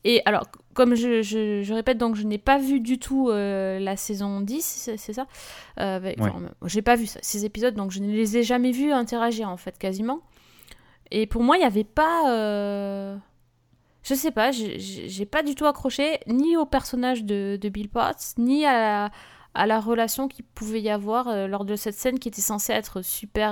[0.03, 3.79] Et alors, comme je, je, je répète, donc je n'ai pas vu du tout euh,
[3.79, 5.27] la saison 10, c'est ça?
[5.79, 6.31] Euh, avec- Ouais.
[6.65, 9.57] J'ai pas vu ça- ces épisodes, donc je ne les ai jamais vus interagir en
[9.57, 10.19] fait, quasiment.
[11.11, 12.29] Et pour moi, il n'y avait pas.
[12.31, 13.15] euh,
[14.03, 18.35] Je sais pas, j'ai pas du tout accroché ni au personnage de, de Bill Potts,
[18.37, 19.11] ni à la,
[19.53, 22.71] à la relation qu'il pouvait y avoir euh, lors de cette scène qui était censée
[22.73, 23.51] être super.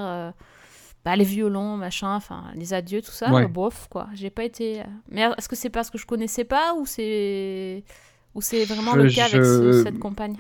[1.05, 3.31] Bah, les violons, machin, enfin, les adieux, tout ça.
[3.31, 3.47] Ouais.
[3.47, 4.07] bof, quoi.
[4.15, 4.81] J'ai pas été.
[4.81, 7.83] euh, Mais est-ce que c'est parce que je connaissais pas ou c'est.
[8.33, 10.35] Ou c'est vraiment Je- le cas avec ce- cette compagne?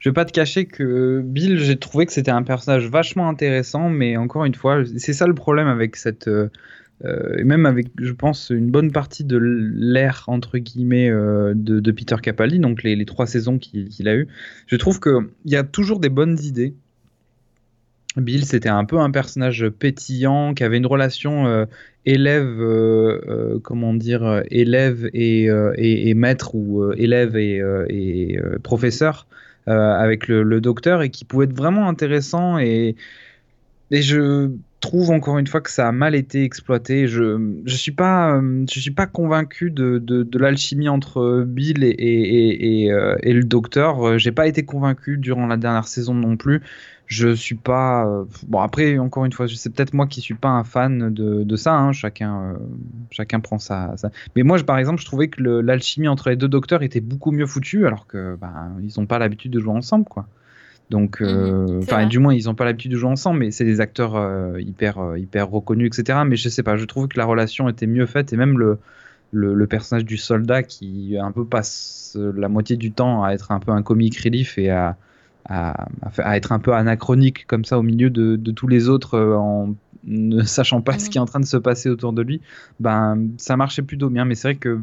[0.00, 3.88] Je vais pas te cacher que Bill, j'ai trouvé que c'était un personnage vachement intéressant,
[3.90, 6.28] mais encore une fois, c'est ça le problème avec cette.
[6.28, 6.48] euh,
[7.04, 11.78] euh, et même avec, je pense, une bonne partie de l'ère, entre guillemets, euh, de,
[11.78, 14.26] de Peter Capaldi, donc les, les trois saisons qu'il qu'il a eues.
[14.66, 16.74] Je trouve qu'il y a toujours des bonnes idées.
[18.20, 21.66] Bill, c'était un peu un personnage pétillant, qui avait une relation euh,
[22.06, 29.26] élève, euh, euh, comment dire, élève et, et, maître, ou élève et, et professeur
[29.66, 32.58] avec le, docteur, et qui pouvait être vraiment intéressant.
[32.58, 32.96] Et,
[33.90, 34.50] et je
[34.80, 37.08] trouve encore une fois que ça a mal été exploité.
[37.08, 42.84] Je je suis pas je suis pas convaincu de, de, l'alchimie entre Bill et et,
[42.84, 44.18] et, et, le docteur.
[44.18, 46.62] J'ai pas été convaincu durant la dernière saison non plus.
[47.08, 50.50] Je suis pas euh, bon après encore une fois c'est peut-être moi qui suis pas
[50.50, 51.74] un fan de, de ça.
[51.74, 51.92] Hein.
[51.92, 52.58] Chacun euh,
[53.10, 54.10] chacun prend ça, ça.
[54.36, 57.00] Mais moi je, par exemple je trouvais que le- l'alchimie entre les deux docteurs était
[57.00, 60.28] beaucoup mieux foutue alors que ben, ils ont pas l'habitude de jouer ensemble quoi.
[60.90, 63.50] Donc, euh, Mhm, c'est enfin, du moins, ils n'ont pas l'habitude de jouer ensemble, mais
[63.50, 66.24] c'est des acteurs euh, hyper, euh, hyper reconnus, etc.
[66.24, 68.78] Mais je sais pas, je trouve que la relation était mieux faite et même le,
[69.32, 73.52] le, le personnage du soldat qui un peu passe la moitié du temps à être
[73.52, 74.96] un peu un comic relief et à,
[75.46, 79.14] à, à être un peu anachronique comme ça au milieu de, de tous les autres
[79.14, 79.74] euh, en
[80.04, 81.10] ne sachant pas ce Mhm.
[81.10, 82.40] qui est en train de se passer autour de lui,
[82.80, 84.24] ben ça marchait plutôt bien.
[84.24, 84.80] Mais c'est vrai que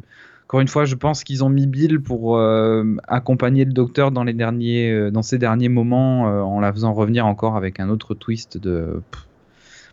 [0.48, 4.24] encore une fois, je pense qu'ils ont mis Bill pour euh, accompagner le docteur dans
[4.24, 7.90] les derniers, euh, dans ces derniers moments, euh, en la faisant revenir encore avec un
[7.90, 9.02] autre twist de.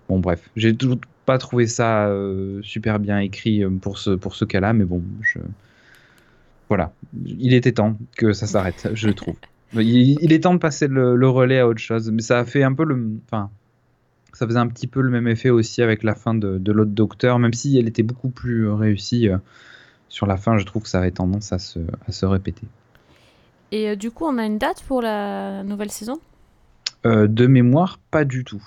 [0.09, 2.11] Bon, bref, j'ai toujours pas trouvé ça
[2.62, 5.38] super bien écrit pour ce pour ce cas-là, mais bon, je.
[6.68, 6.92] Voilà,
[7.25, 9.37] il était temps que ça s'arrête, je trouve.
[9.74, 12.44] Il, il est temps de passer le, le relais à autre chose, mais ça a
[12.44, 13.50] fait un peu le, enfin,
[14.32, 16.90] ça faisait un petit peu le même effet aussi avec la fin de, de l'autre
[16.90, 19.28] docteur, même si elle était beaucoup plus réussie.
[19.28, 19.38] euh,
[20.08, 22.66] sur la fin, je trouve que ça avait tendance à se, à se répéter.
[23.70, 26.20] Et euh, du coup, on a une date pour la nouvelle saison?
[27.06, 28.62] Euh, de mémoire, pas du tout.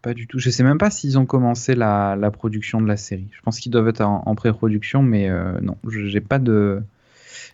[0.00, 0.38] Pas du tout.
[0.38, 3.28] Je sais même pas s'ils ont commencé la, la, production de la série.
[3.32, 5.28] Je pense qu'ils doivent être en, pré-production, mais
[5.60, 6.82] non, j'ai pas de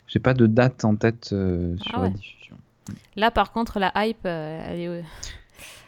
[0.07, 2.57] j'ai pas de date en tête sur ah la diffusion.
[3.17, 5.05] Là, par contre, la hype, elle est.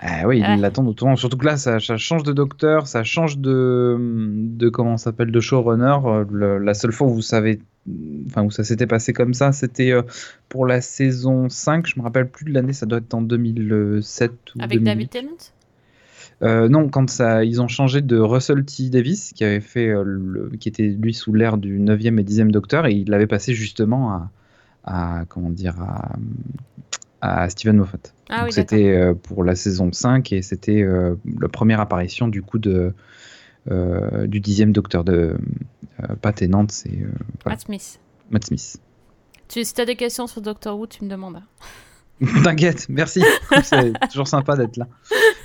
[0.01, 1.19] Ah oui, ils l'attendent autour.
[1.19, 5.41] Surtout que là, ça, ça, change de docteur, ça change de, de comment s'appelle, de
[5.41, 5.99] showrunner.
[6.31, 7.61] la seule fois où vous savez
[8.27, 10.03] enfin où ça s'était passé comme ça, c'était euh,
[10.49, 14.33] pour la saison 5, je me rappelle plus de l'année, ça doit être en 2007
[14.55, 15.31] ou Avec David Tennant?
[16.43, 18.91] Euh, non, quand ça, ils ont changé de Russell T.
[18.91, 22.51] Davis, qui avait fait, euh, le, qui était lui sous l'ère du 9e et 10e
[22.51, 24.31] Docteur, et il l'avait passé justement à,
[24.85, 26.17] à, comment dire, à,
[27.21, 27.99] à Steven Moffat.
[28.29, 30.87] Ah, oui, c'était pour la saison 5 et c'était
[31.41, 32.93] la première apparition du coup de,
[33.67, 35.37] du 10e Docteur de
[36.03, 36.91] euh, pas Tennant, c'est.
[36.91, 37.11] Euh,
[37.47, 38.01] Matt Smith.
[38.31, 38.81] Matt Smith.
[39.49, 41.43] Tu, si tu as des questions sur Doctor Who, tu me demandes.
[42.45, 43.23] T'inquiète, merci.
[43.63, 44.87] c'est toujours sympa d'être là.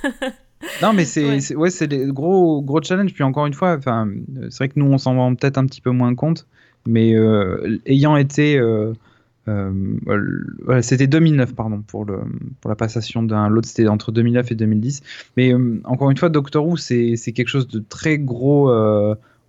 [0.80, 1.68] Non, mais c'est ouais.
[1.68, 3.12] c'est des gros gros challenges.
[3.12, 4.08] Puis encore une fois, enfin,
[4.48, 6.46] c'est vrai que nous on s'en rend peut-être un petit peu moins compte,
[6.86, 8.58] mais euh, ayant été,
[10.80, 12.20] c'était 2009 pardon pour le
[12.60, 15.02] pour la passation d'un l'autre c'était entre 2009 et 2010.
[15.36, 15.52] Mais
[15.84, 18.70] encore une fois, Doctor Who c'est quelque chose de très gros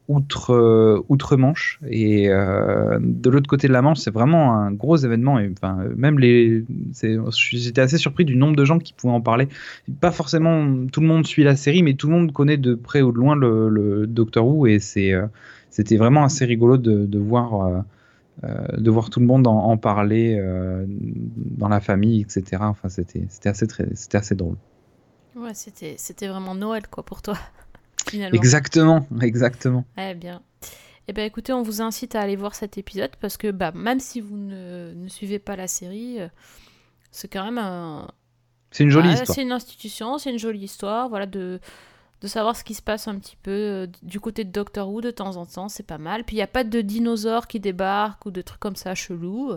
[0.08, 1.80] outre, euh, outre-Manche.
[1.88, 5.40] Et euh, de l'autre côté de la Manche, c'est vraiment un gros événement.
[5.40, 9.48] Et enfin, même les, j'étais assez surpris du nombre de gens qui pouvaient en parler.
[10.02, 13.02] Pas forcément tout le monde suit la série, mais tout le monde connaît de près
[13.02, 14.68] ou de loin le, Doctor Who.
[14.68, 15.26] Et c'est, euh,
[15.70, 17.84] c'était vraiment assez rigolo de voir.
[18.44, 20.40] De voir tout le monde en, parler
[21.36, 22.58] dans la famille, etc.
[22.62, 24.58] Enfin, c'était, assez, très, assez drôle.
[25.36, 27.38] Ouais, c'était, c'était vraiment Noël, quoi, pour toi.
[28.14, 29.86] Exactement, exactement.
[29.98, 30.42] Eh bien.
[31.08, 34.00] Eh bien, écoutez, on vous incite à aller voir cet épisode parce que bah, même
[34.00, 36.28] si vous ne, ne suivez pas la série, euh,
[37.12, 38.12] c'est quand même un.
[38.72, 39.36] C'est une jolie histoire.
[39.36, 41.60] C'est une institution, c'est une jolie histoire, voilà, de,
[42.26, 45.02] de savoir ce qui se passe un petit peu euh, du côté de Doctor Who
[45.02, 46.24] de temps en temps, c'est pas mal.
[46.24, 49.54] Puis il n'y a pas de dinosaures qui débarquent ou de trucs comme ça chelous.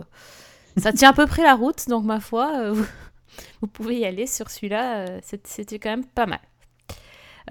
[0.77, 2.71] Ça tient à peu près la route, donc ma foi, euh,
[3.61, 6.39] vous, pouvez y aller sur celui-là, c'était quand même pas mal.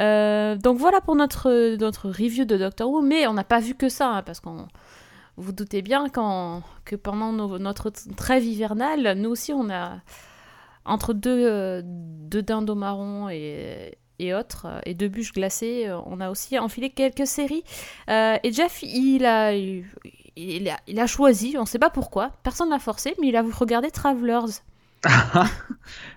[0.01, 3.75] Euh, donc voilà pour notre, notre review de Doctor Who, mais on n'a pas vu
[3.75, 4.69] que ça, hein, parce qu'on
[5.37, 9.99] vous doutez bien que pendant notre trêve hivernale, nous aussi on a
[10.85, 16.31] entre deux, euh, deux dindos marrons et, et autres, et deux bûches glacées, on a
[16.31, 17.65] aussi enfilé quelques séries.
[18.09, 22.31] Euh, et Jeff, il a, il, a, il a choisi, on ne sait pas pourquoi,
[22.43, 24.63] personne l'a forcé, mais il a regardé Travelers.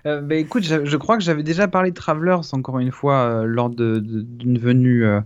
[0.06, 3.44] euh, bah, écoute, je, crois que j'avais déjà parlé de Travelers encore une fois euh,
[3.44, 5.20] lors d'une venue euh, euh,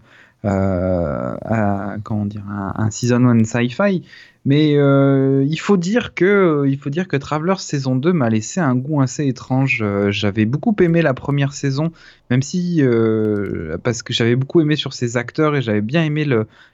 [0.45, 4.03] à comment dire, un, season 1 sci-fi.
[4.47, 8.61] Mais euh, il faut dire que il faut dire que Travelers saison 2 m'a laissé
[8.61, 9.81] un goût assez étrange.
[9.83, 11.91] Euh, j'avais beaucoup aimé la première saison,
[12.31, 16.25] même si euh, parce que j'avais beaucoup aimé sur ses acteurs et j'avais bien aimé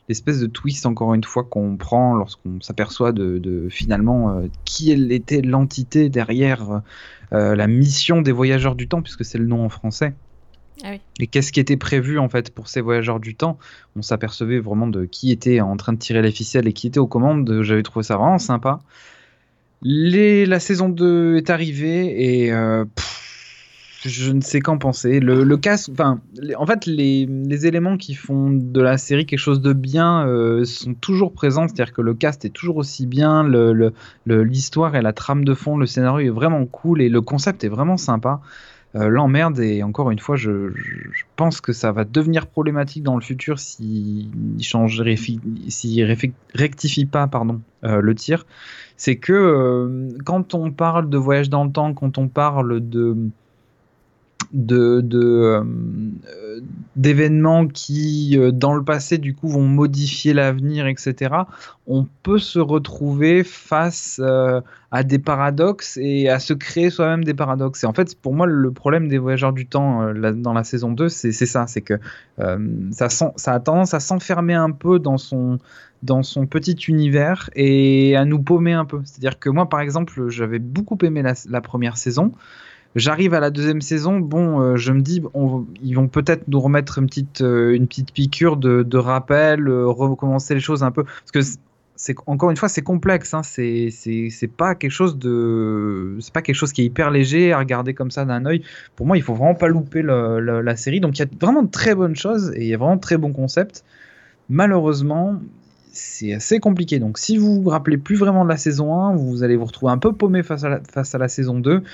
[0.06, 5.40] l'espèce de twist encore une fois qu'on prend lorsqu'on s'aperçoit de, de, finalement qui était
[5.40, 6.82] l'entité derrière
[7.30, 10.12] la mission des voyageurs du temps puisque c'est le nom en français.
[10.84, 13.58] Ah et qu'est-ce qui était prévu en fait pour ces voyageurs du temps?
[13.96, 16.98] On s'apercevait vraiment de qui était en train de tirer les ficelles et qui était
[16.98, 17.62] aux commandes.
[17.62, 18.80] J'avais trouvé ça vraiment sympa.
[19.82, 22.84] La saison 2 est arrivée et euh,
[24.04, 25.20] je ne sais qu'en penser.
[25.20, 25.60] Le, le
[26.56, 30.94] en fait, les, éléments qui font de la série quelque chose de bien euh, sont
[30.94, 31.66] toujours présents.
[31.68, 33.44] C'est-à-dire que le cast est toujours aussi bien,
[34.26, 37.68] l'histoire et la trame de fond, le scénario est vraiment cool et le concept est
[37.68, 38.40] vraiment sympa.
[38.94, 40.70] Euh, l'emmerde et encore une fois je,
[41.36, 44.28] pense que ça va devenir problématique dans le futur s'il
[45.68, 46.16] s'il
[46.54, 48.44] rectifie pas pardon euh, le tir.
[48.98, 53.16] C'est que euh, quand on parle de voyage dans le temps quand on parle de
[54.52, 55.64] de, de
[56.96, 61.34] d'événements qui dans le passé du coup vont modifier l'avenir etc
[61.86, 64.20] on peut se retrouver face
[64.92, 67.82] à des paradoxes et à se créer soi-même des paradoxes.
[67.82, 70.92] Et en fait, pour moi, le problème des voyageurs du temps euh, dans la saison
[70.92, 71.94] 2, c'est ça, c'est que
[72.40, 72.58] euh,
[72.90, 75.58] ça, ça a tendance à s'enfermer un peu dans son,
[76.02, 79.00] dans son petit univers et à nous paumer un peu.
[79.04, 82.32] C'est-à-dire que moi, par exemple, j'avais beaucoup aimé la, première saison.
[82.94, 85.22] J'arrive à la deuxième saison, bon, euh, je me dis,
[85.82, 90.82] ils vont peut-être nous remettre une petite, une petite piqûre de, rappel, recommencer les choses
[90.82, 91.04] un peu.
[91.04, 91.40] Parce que
[92.02, 96.56] c'est encore une fois c'est complexe hein, c'est pas quelque chose de c'est pas quelque
[96.56, 98.62] chose qui est hyper léger à regarder comme ça d'un œil.
[98.96, 101.00] Pour moi il faut vraiment pas louper la série.
[101.00, 103.00] Donc il y a vraiment de très bonnes choses et il y a vraiment de
[103.00, 103.84] très bons concepts.
[104.48, 105.40] Malheureusement
[105.92, 106.98] c'est assez compliqué.
[106.98, 109.92] Donc si vous vous rappelez plus vraiment de la saison 1 vous allez vous retrouver
[109.92, 111.84] un peu paumé face à face à la saison 2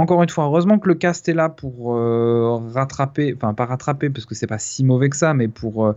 [0.00, 1.96] encore une fois, heureusement que le cast est là pour
[2.74, 5.94] rattraper, enfin pas rattraper parce que c'est pas si mauvais que ça, mais pour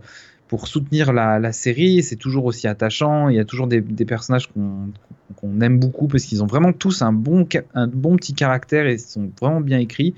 [0.48, 2.02] pour soutenir la, série.
[2.02, 3.28] C'est toujours aussi attachant.
[3.28, 7.12] Il y a toujours des, personnages qu'on aime beaucoup parce qu'ils ont vraiment tous un
[7.12, 10.14] bon, un bon petit caractère et sont vraiment bien écrits.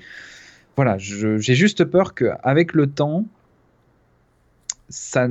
[0.75, 3.25] Voilà, j'ai juste peur qu'avec le temps,
[4.89, 5.27] ça,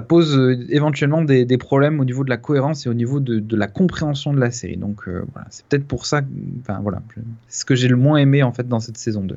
[0.00, 4.32] pose éventuellement des, problèmes au niveau de la cohérence et au niveau de, la compréhension
[4.32, 4.76] de la série.
[4.76, 6.22] Donc euh, voilà, c'est peut-être pour ça,
[6.60, 7.02] enfin voilà,
[7.48, 9.36] c'est ce que j'ai le moins aimé en fait dans cette saison 2.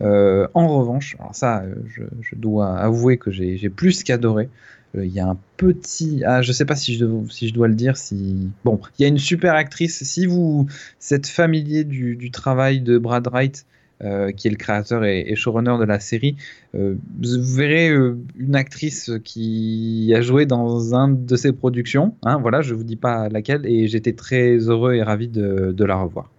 [0.00, 1.74] Euh, en revanche, alors ça, euh,
[2.20, 4.48] je, dois avouer que j'ai plus qu'adoré.
[4.94, 7.74] Il y a un petit, ah, je sais pas si je, si je dois le
[7.74, 10.02] dire, si bon, il y a une super actrice.
[10.02, 10.66] Si vous
[11.10, 13.66] êtes familier du, du travail de Brad Wright,
[14.04, 16.36] euh, qui est le créateur et, showrunner de la série.
[16.76, 22.14] Euh, vous verrez euh, une actrice qui a joué dans un de ses productions.
[22.22, 25.84] Hein, voilà, je vous dis pas laquelle, et j'étais très heureux et ravi de, de
[25.84, 26.30] la revoir.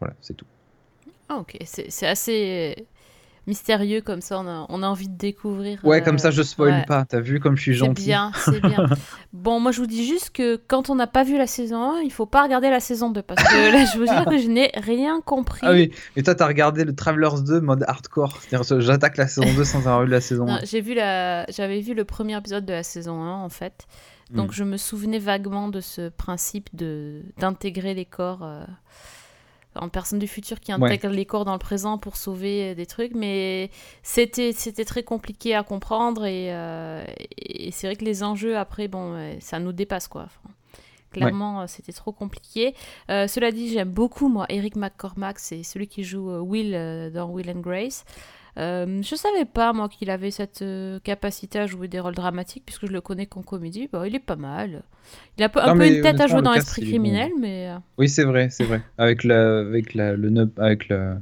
[0.00, 0.46] Voilà, c'est tout.
[1.28, 2.86] Ah, ok, c'est assez
[3.46, 5.78] mystérieux comme ça, on a, on a envie de découvrir.
[5.84, 8.02] Ouais, comme ça je euh, spoil pas, t'as vu comme je suis gentil.
[8.02, 8.86] C'est bien, c'est bien.
[9.32, 12.00] bon, moi je vous dis juste que quand on n'a pas vu la saison 1,
[12.00, 14.48] il faut pas regarder la saison 2 parce que là je vous dis que je
[14.48, 15.60] n'ai rien compris.
[15.62, 19.52] Ah oui, et toi t'as regardé le Travelers 2 mode hardcore, c'est-à-dire j'attaque la saison
[19.54, 20.60] 2 sans avoir vu la saison 1.
[20.64, 21.46] J'ai vu la...
[21.50, 23.86] J'avais vu le premier épisode de la saison 1 en fait,
[24.30, 24.54] donc hmm.
[24.54, 28.42] je me souvenais vaguement de ce principe de d'intégrer les corps.
[28.42, 28.64] Euh,
[29.76, 32.86] en personne du futur qui intègre les corps dans le présent pour sauver euh, des
[32.86, 33.70] trucs, mais
[34.02, 37.04] c'était c'était très compliqué à comprendre et, euh,
[37.36, 40.28] et c'est vrai que les enjeux après bon ça nous dépasse quoi.
[41.10, 42.74] clairement euh, c'était trop compliqué.
[43.08, 47.60] cela dit j'aime beaucoup moi Eric McCormack c'est celui qui joue Will dans Will and
[47.60, 48.04] Grace.
[48.56, 52.62] Euh, je savais pas, moi, qu'il avait cette euh, capacité à jouer des rôles dramatiques,
[52.64, 53.88] puisque je le connais qu'en comédie.
[53.92, 54.82] Bah, il est pas mal.
[55.36, 57.68] Il a un peu une tête à jouer dans l'esprit criminel, mais.
[57.68, 58.80] Euh, oui, c'est vrai, c'est vrai.
[58.98, 61.18] Avec, la, avec, la, le, avec la,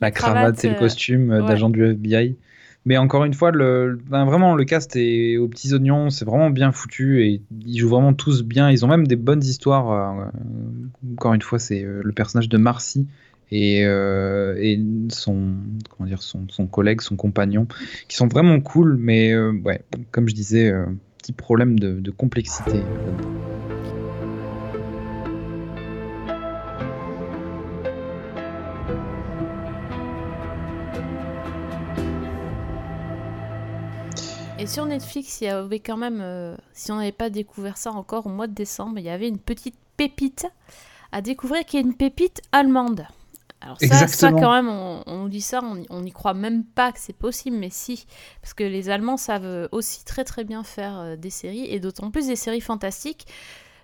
[0.00, 2.36] la cravate, et le costume d'agent du FBI.
[2.84, 6.50] Mais encore une fois, le, ben, vraiment, le cast est aux petits oignons, c'est vraiment
[6.50, 8.70] bien foutu et ils jouent vraiment tous bien.
[8.70, 10.30] Ils ont même des bonnes histoires.
[11.14, 13.08] encore une fois, c'est le personnage de Marcy
[13.50, 15.54] et, euh, et son,
[15.90, 17.66] comment dire, son, collègue, son compagnon,
[18.08, 20.86] qui sont vraiment cool, mais euh, ouais, comme je disais, euh,
[21.18, 22.80] petit problème de, de complexité.
[34.58, 38.26] Et sur Netflix, il y avait quand même, si on n'avait pas découvert ça encore
[38.26, 40.46] au mois de décembre, il y avait une petite pépite
[41.12, 43.06] à découvrir qui est une pépite allemande.
[43.60, 46.98] Alors ça, ça, quand même, on, on dit ça, on n'y croit même pas que
[47.00, 48.06] c'est possible, mais si,
[48.42, 52.10] parce que les Allemands savent aussi très très bien faire euh, des séries, et d'autant
[52.10, 53.26] plus des séries fantastiques,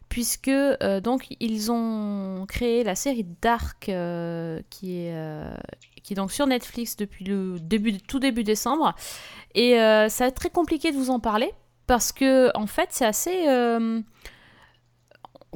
[0.09, 5.15] puisque euh, donc ils ont créé la série Dark, euh, qui est
[6.03, 8.95] qui est donc sur Netflix depuis le début, tout début décembre,
[9.55, 11.51] et ça va être très compliqué de vous en parler,
[11.87, 13.47] parce que en fait c'est assez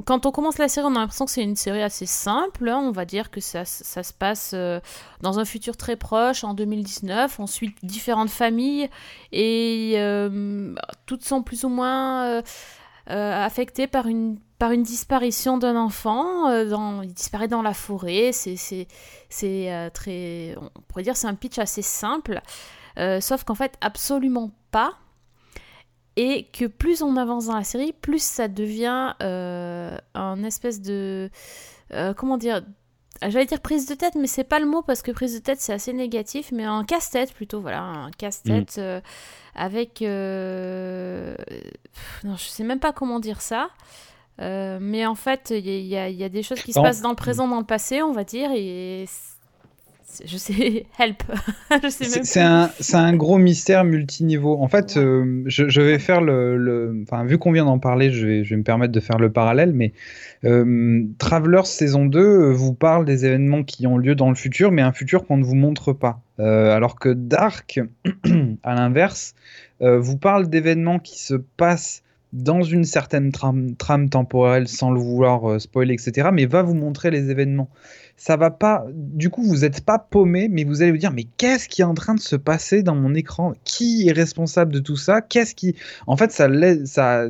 [0.05, 2.69] quand on commence la série, on a l'impression que c'est une série assez simple.
[2.69, 2.77] Hein.
[2.77, 4.79] On va dire que ça, se passe euh,
[5.21, 7.39] dans un futur très proche, en 2019.
[7.39, 8.89] On suit différentes familles
[9.31, 12.41] et euh, toutes sont plus ou moins euh,
[13.07, 16.51] affectées par une, par une disparition d'un enfant.
[17.01, 18.31] Il disparaît dans la forêt.
[18.33, 18.87] C'est
[19.93, 20.55] très.
[20.75, 22.41] On pourrait dire c'est un pitch assez simple.
[23.19, 24.93] sauf qu'en fait, absolument pas
[26.17, 31.29] et que plus on avance dans la série, plus ça devient euh, un espèce de...
[31.93, 32.63] Euh, comment dire
[33.21, 35.59] J'allais dire prise de tête, mais c'est pas le mot parce que prise de tête
[35.59, 38.81] c'est assez négatif, mais un casse-tête plutôt, voilà, un casse-tête mm.
[38.81, 39.01] euh,
[39.55, 40.01] avec...
[42.23, 43.69] non, je sais même pas comment dire ça.
[44.39, 47.47] mais en fait, il y, y, a des choses qui se passent dans le présent,
[47.47, 49.05] dans le passé, on va dire, et
[50.25, 51.23] je sais, help.
[51.89, 54.57] c'est un, un, gros mystère multiniveau.
[54.59, 57.03] En fait, euh, je, vais faire le.
[57.03, 59.31] Enfin, vu qu'on vient d'en parler, je vais, je vais, me permettre de faire le
[59.31, 59.73] parallèle.
[59.73, 59.93] Mais
[60.45, 64.71] euh, Travelers saison 2 euh, vous parle des événements qui ont lieu dans le futur,
[64.71, 66.21] mais un futur qu'on ne vous montre pas.
[66.39, 67.79] Euh, alors que Dark,
[68.63, 69.35] à l'inverse,
[69.79, 72.01] vous parle d'événements qui se passent
[72.33, 77.11] dans une certaine trame, trame temporelle sans le vouloir spoiler, etc., mais va vous montrer
[77.11, 77.69] les événements
[78.17, 78.85] ça va pas.
[78.93, 81.85] Du coup, vous n'êtes pas paumé, mais vous allez vous dire mais qu'est-ce qui est
[81.85, 83.53] en train de se passer dans mon écran?
[83.63, 85.21] Qui est responsable de tout ça?
[85.21, 85.75] Qu'est-ce qui
[86.07, 86.49] En fait, ça,
[86.85, 87.25] ça,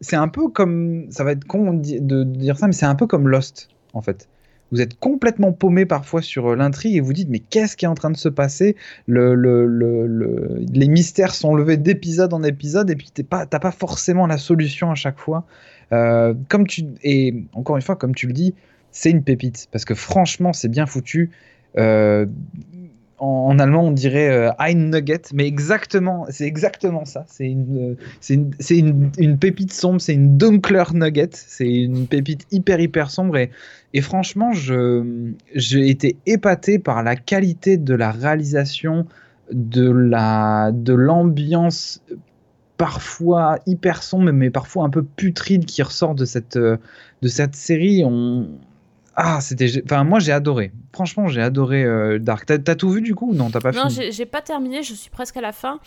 [0.00, 3.06] c'est un peu comme ça va être con de dire ça, mais c'est un peu
[3.06, 4.28] comme Lost en fait.
[4.72, 7.88] Vous êtes complètement paumé parfois sur euh, l'intrigue et vous dites mais qu'est-ce qui est
[7.88, 8.74] en train de se passer?
[9.06, 13.70] Le, le, le, Les mystères sont levés d'épisode en épisode et puis t'as pas, pas
[13.70, 15.44] forcément la solution à chaque fois.
[15.92, 18.54] Euh, comme tu et encore une fois comme tu le dis,
[18.94, 21.32] c'est une pépite parce que franchement, c'est bien foutu.
[21.76, 22.26] Euh,
[23.18, 27.24] en, allemand, on dirait euh, Ein Nugget, mais exactement, c'est exactement ça.
[27.28, 32.46] C'est une, c'est une, une, une, pépite sombre, c'est une Dunkler Nugget, c'est une pépite
[32.52, 33.50] hyper hyper sombre et,
[33.94, 39.06] et franchement, j'ai été épaté par la qualité de la réalisation,
[39.52, 42.00] de la, de l'ambiance
[42.76, 46.78] parfois hyper sombre, mais parfois un peu putride qui ressort de cette, de
[47.28, 48.04] cette série.
[49.16, 49.82] Ah, c'était.
[49.84, 50.72] Enfin, moi, j'ai adoré.
[50.92, 52.46] Franchement, j'ai adoré euh, Dark.
[52.46, 54.82] T'as tout vu du coup ou non T'as pas Non, j'ai pas terminé.
[54.82, 55.78] Je suis presque à la fin.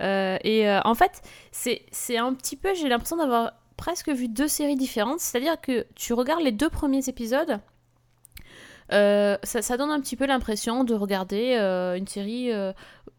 [0.00, 1.22] Euh, et euh, en fait,
[1.52, 2.74] c'est un petit peu.
[2.74, 5.20] J'ai l'impression d'avoir presque vu deux séries différentes.
[5.20, 7.60] C'est-à-dire que tu regardes les deux premiers épisodes.
[8.92, 11.54] Ça, ça, donne un petit peu l'impression de regarder
[11.96, 12.52] une série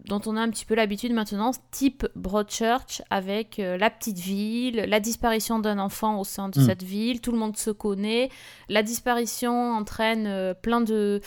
[0.05, 4.85] dont on a un petit peu l'habitude maintenant, type Broadchurch, avec euh, la petite ville,
[4.87, 6.65] la disparition d'un enfant au sein de mm.
[6.65, 8.29] cette ville, tout le monde se connaît,
[8.67, 11.21] la disparition entraîne euh, plein de,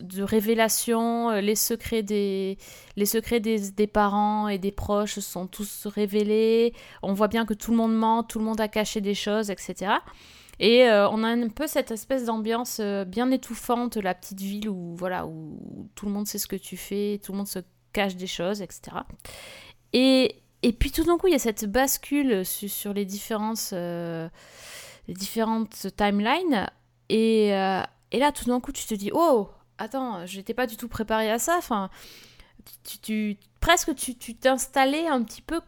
[0.00, 2.58] de révélations, euh, les secrets, des,
[2.96, 7.54] les secrets des, des, parents et des proches sont tous révélés, on voit bien que
[7.54, 9.92] tout le monde ment, tout le monde a caché des choses, etc.
[10.58, 15.26] Et on a un peu cette espèce d'ambiance bien étouffante, la petite ville où voilà
[15.26, 17.58] où tout le monde sait ce que tu fais, tout le monde se
[17.92, 18.98] cache des choses, etc.
[19.92, 24.28] Et, et puis tout d'un coup, il y a cette bascule sur, les, différentes, euh,
[25.08, 26.68] les différentes timelines.
[27.08, 27.82] Et, euh,
[28.12, 29.48] et là, tout d'un coup, tu te dis, oh,
[29.78, 31.56] attends, j'étais pas du tout préparé à ça.
[31.56, 31.88] Enfin,
[33.02, 35.60] tu, presque tu t'installais un petit peu,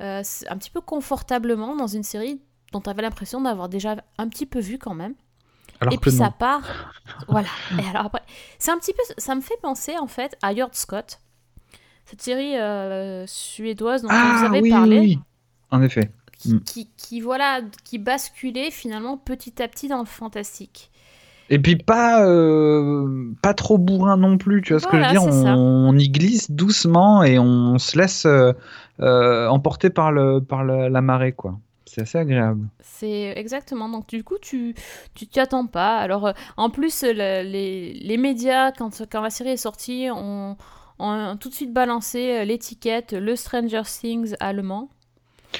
[0.00, 2.40] euh, un petit peu confortablement dans une série
[2.72, 5.14] dont tu avais l'impression d'avoir déjà un petit peu vu quand même.
[5.90, 6.92] et puis ça part.
[7.28, 7.48] voilà.
[7.78, 8.22] Et alors après,
[8.58, 11.20] c'est un petit peu, ça me fait penser en fait à Yord Scott
[12.10, 14.98] cette série euh, suédoise dont ah, vous avez oui, parlé.
[14.98, 15.18] Oui,
[15.70, 16.10] en effet.
[16.44, 16.58] Mm.
[16.60, 20.90] Qui, qui, voilà, qui basculait finalement petit à petit dans le fantastique.
[21.50, 25.10] Et puis pas, euh, pas trop bourrin non plus, tu vois ce que je veux
[25.10, 25.22] dire?
[25.24, 31.32] on, y glisse doucement et on se laisse euh, emporter par, le, par la marée,
[31.32, 31.58] quoi.
[31.90, 32.68] C'est assez agréable.
[32.80, 33.88] C'est exactement.
[33.88, 34.74] Donc du coup, tu
[35.14, 35.98] tu t'y attends pas.
[35.98, 40.56] Alors en plus, les, les médias quand, quand la série est sortie, ont
[41.00, 44.90] ont tout de suite balancé euh, l'étiquette le Stranger Things allemand.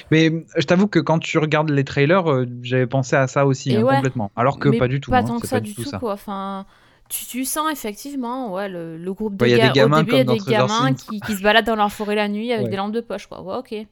[0.09, 3.75] Mais je t'avoue que quand tu regardes les trailers, euh, j'avais pensé à ça aussi,
[3.75, 4.31] hein, complètement.
[4.37, 5.11] Alors que pas du tout.
[5.11, 6.13] Pas hein, tant que ça du tout, quoi.
[6.13, 6.65] Enfin,
[7.09, 9.85] tu, sens effectivement ouais, le, groupe de gars.
[9.85, 12.29] Au début, il y a des gamins qui, qui, se baladent dans leur forêt la
[12.29, 13.41] nuit avec des lampes de poche, quoi.
[13.41, 13.87] Ouais, ok.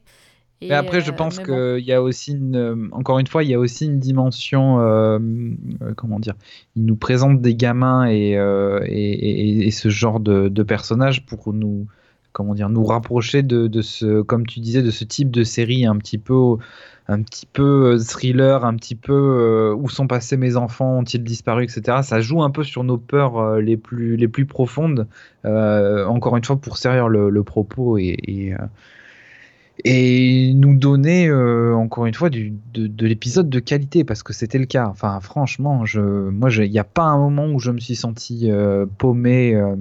[0.62, 3.50] Et après, je euh, pense qu'il y a aussi, une, euh, encore une fois, il
[3.50, 5.18] y a aussi une dimension, euh,
[5.96, 6.34] comment dire,
[6.76, 8.32] il nous présente des gamins et,
[8.86, 11.86] et, et, ce genre de, de, personnages pour nous,
[12.32, 15.86] comment dire, nous rapprocher de, de, ce, comme tu disais, de ce type de série
[15.86, 16.56] un petit peu,
[17.08, 22.02] un petit peu thriller, un petit peu où sont passés mes enfants, ont-ils disparu, etc.
[22.02, 25.08] Ça joue un peu sur nos peurs les plus, les plus profondes.
[25.44, 28.54] encore une fois, pour servir le, le propos et
[29.84, 34.58] et nous donner euh, encore une fois du, de, l'épisode de qualité parce que c'était
[34.58, 34.86] le cas.
[34.88, 38.50] Enfin, franchement, je, moi, il n'y a pas un moment où je me suis senti
[38.50, 39.76] euh, paumé euh,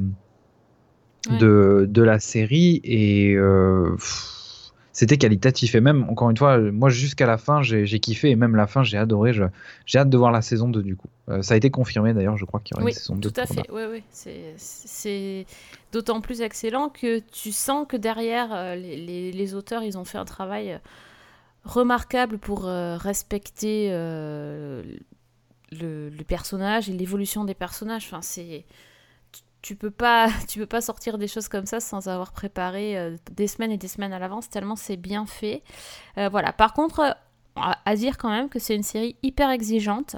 [1.39, 3.35] de, de, la série et
[4.91, 5.75] c'était qualitatif.
[5.75, 8.83] Et même, encore une fois, moi, jusqu'à la fin, j'ai kiffé et même la fin,
[8.83, 9.33] j'ai adoré.
[9.85, 11.09] J'ai hâte de voir la saison 2 du coup.
[11.41, 13.29] ça a été confirmé d'ailleurs, je crois qu'il y aura une saison 2.
[13.29, 14.03] Tout à fait, oui, oui.
[14.57, 15.45] C'est
[15.91, 20.25] d'autant plus excellent que tu sens que derrière, euh, les, auteurs, ils ont fait un
[20.25, 20.77] travail euh,
[21.63, 24.83] remarquable pour euh, respecter le,
[26.27, 28.05] personnage et l'évolution des personnages.
[28.05, 28.65] Enfin, c'est
[29.61, 33.47] tu peux pas tu peux pas sortir des choses comme ça sans avoir préparé des
[33.47, 35.63] semaines et des semaines à l'avance tellement c'est bien fait
[36.15, 37.17] voilà par contre
[37.55, 40.15] à dire quand même que c'est une série hyper exigeante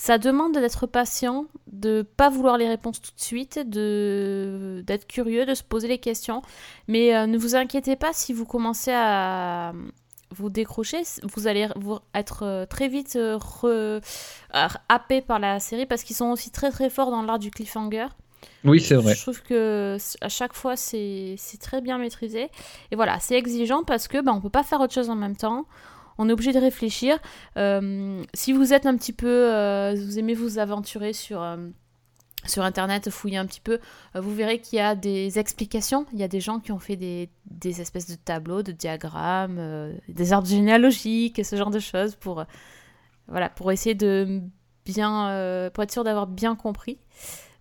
[0.00, 5.44] ça demande d'être patient, de pas vouloir les réponses tout de suite, de d'être curieux,
[5.44, 6.40] de se poser les questions.
[6.88, 9.74] Mais euh, ne vous inquiétez pas si vous commencez à
[10.30, 11.68] vous décrocher, vous allez
[12.14, 14.00] être euh, très vite euh,
[14.88, 18.06] happé par la série parce qu'ils sont aussi très très forts dans l'art du cliffhanger.
[18.64, 19.14] Oui, c'est vrai.
[19.14, 22.50] Je trouve que à chaque fois c'est très bien maîtrisé.
[22.90, 25.36] Et voilà, c'est exigeant parce que bah, on peut pas faire autre chose en même
[25.36, 25.66] temps
[26.20, 27.18] on est obligé de réfléchir.
[27.56, 31.56] Euh, si vous êtes un petit peu, euh, vous aimez vous aventurer sur euh,
[32.46, 33.80] sur internet, fouiller un petit peu,
[34.14, 36.06] vous verrez qu'il y a des explications.
[36.14, 37.28] Il y a des gens qui ont fait des,
[37.80, 42.46] espèces de tableaux, de diagrammes, des arbres généalogiques ce genre de choses pour,
[43.28, 44.40] voilà, pour essayer de
[44.86, 46.98] bien, pour être sûr d'avoir bien compris.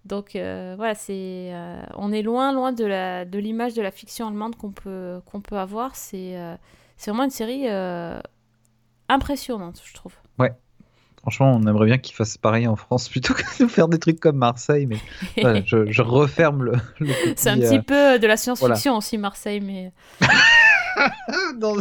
[0.10, 1.53] Donc voilà, c'est,
[1.95, 5.39] on est loin, loin de, la, de l'image de la fiction allemande qu'on peut, qu'on
[5.39, 5.95] peut avoir.
[5.95, 6.36] C'est,
[6.97, 7.68] c'est vraiment une série
[9.07, 10.14] impressionnante, je trouve.
[10.38, 10.53] Ouais.
[11.22, 14.20] Franchement, on aimerait bien qu'ils fassent pareil en France plutôt que de faire des trucs
[14.20, 14.86] comme Marseille.
[14.86, 14.97] Mais
[15.41, 16.74] voilà, je, je, referme le.
[16.99, 18.97] le C'est un petit peu de la science-fiction voilà.
[18.97, 19.91] aussi, Marseille, mais.
[21.57, 21.75] dans...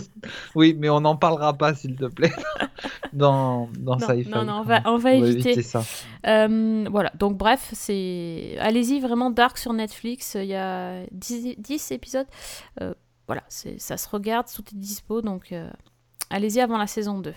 [0.55, 2.33] Oui, mais on n'en parlera pas, s'il te plaît,
[3.13, 4.31] dans, dans non, Sci-Fi.
[4.31, 5.51] Non, non, on va, on va, On va éviter.
[5.51, 5.83] éviter ça.
[6.27, 8.57] Euh, voilà, donc bref, c'est.
[8.61, 10.35] Allez-y, vraiment Dark sur Netflix.
[10.35, 12.27] Il y a 10, 10 épisodes.
[12.81, 12.95] Euh,
[13.27, 15.69] voilà, ça se regarde, tout est dispo, donc euh,
[16.31, 17.35] allez-y avant la saison 2.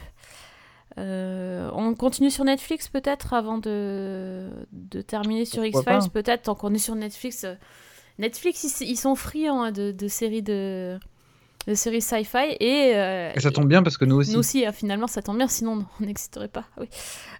[0.97, 6.73] Euh, on continue sur Netflix peut-être avant de, de terminer sur X-Files, peut-être tant qu'on
[6.73, 7.45] est sur Netflix.
[8.19, 10.97] Netflix, ils, ils sont friands hein, de, de séries de,
[11.67, 14.33] de séries sci-fi et, euh, Et ça tombe bien parce que nous aussi.
[14.33, 16.65] nous aussi, hein, finalement, ça tombe bien, sinon on n'existerait pas.
[16.79, 16.87] Oui.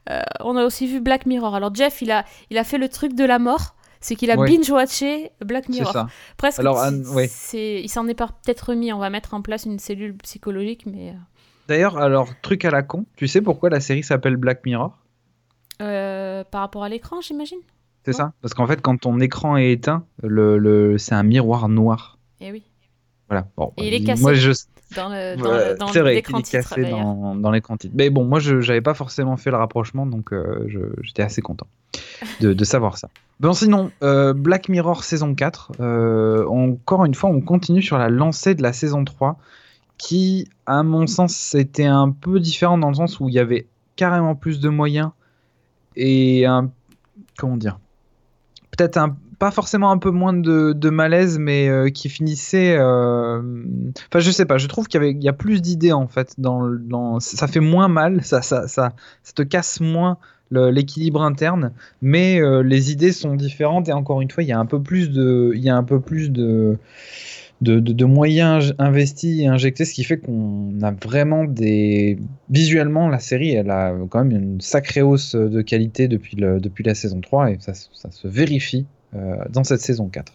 [0.10, 1.56] Euh, on a aussi vu Black Mirror.
[1.56, 4.36] Alors Jeff, il a, il a fait le truc de la mort, c'est qu'il a
[4.36, 5.94] binge-watché Black C'est Mirror.
[5.94, 6.08] ça.
[6.38, 7.30] Presque, Alors, Anne, ouais.
[7.54, 8.92] il s'en est peut-être remis.
[8.94, 11.14] On va mettre en place une cellule psychologique, mais
[11.68, 14.98] D'ailleurs, alors, truc à la con, tu sais pourquoi la série s'appelle Black Mirror?
[15.82, 17.60] Euh, par rapport à l'écran, j'imagine?
[18.04, 20.98] C'est ça Parce qu'en fait, quand ton écran est éteint, le, le...
[20.98, 22.18] c'est un miroir noir.
[22.40, 22.64] Et oui,
[23.32, 23.48] Voilà.
[23.56, 24.52] Bon, Et il est cassé Moi, je...
[24.96, 27.00] dans le dans, Ouais, le- dans c'est vrai qu'il l'écran est titre cassé d'ailleurs.
[27.00, 27.94] dans, dans l'écran titre.
[27.98, 31.42] Mais bon, moi, je n'avais pas forcément fait le rapprochement, donc euh, je- j'étais assez
[31.42, 31.68] content
[32.42, 33.10] de, de savoir ça.
[33.40, 38.10] Bon, sinon, euh, Black Mirror saison 4, euh, encore une fois, on continue sur la
[38.10, 39.40] lancée de la saison 3,
[39.98, 43.68] qui, à mon sens, était un peu différent dans le sens où il y avait
[43.96, 45.12] carrément plus de moyens
[45.96, 46.70] et un.
[47.38, 47.80] Comment dire
[48.76, 49.16] Peut-être un.
[49.42, 52.76] Pas forcément un peu moins de, malaise, mais euh, qui finissait.
[52.78, 53.42] euh,
[54.08, 56.36] Enfin, je sais pas, je trouve qu'il y, a plus d'idées en fait.
[57.20, 58.42] Ça fait moins mal, ça,
[59.34, 60.20] te casse moins
[60.52, 61.72] l'équilibre interne,
[62.04, 64.80] mais euh, les idées sont différentes et encore une fois, il y a un peu
[64.80, 65.58] plus de,
[68.06, 72.20] moyens investis et injectés, ce qui fait qu'on a vraiment des.
[72.52, 77.22] Visuellement, la série, elle a quand même une sacrée hausse de qualité depuis, la saison
[77.22, 80.32] 3 et ça, se- vérifie dans cette saison 4.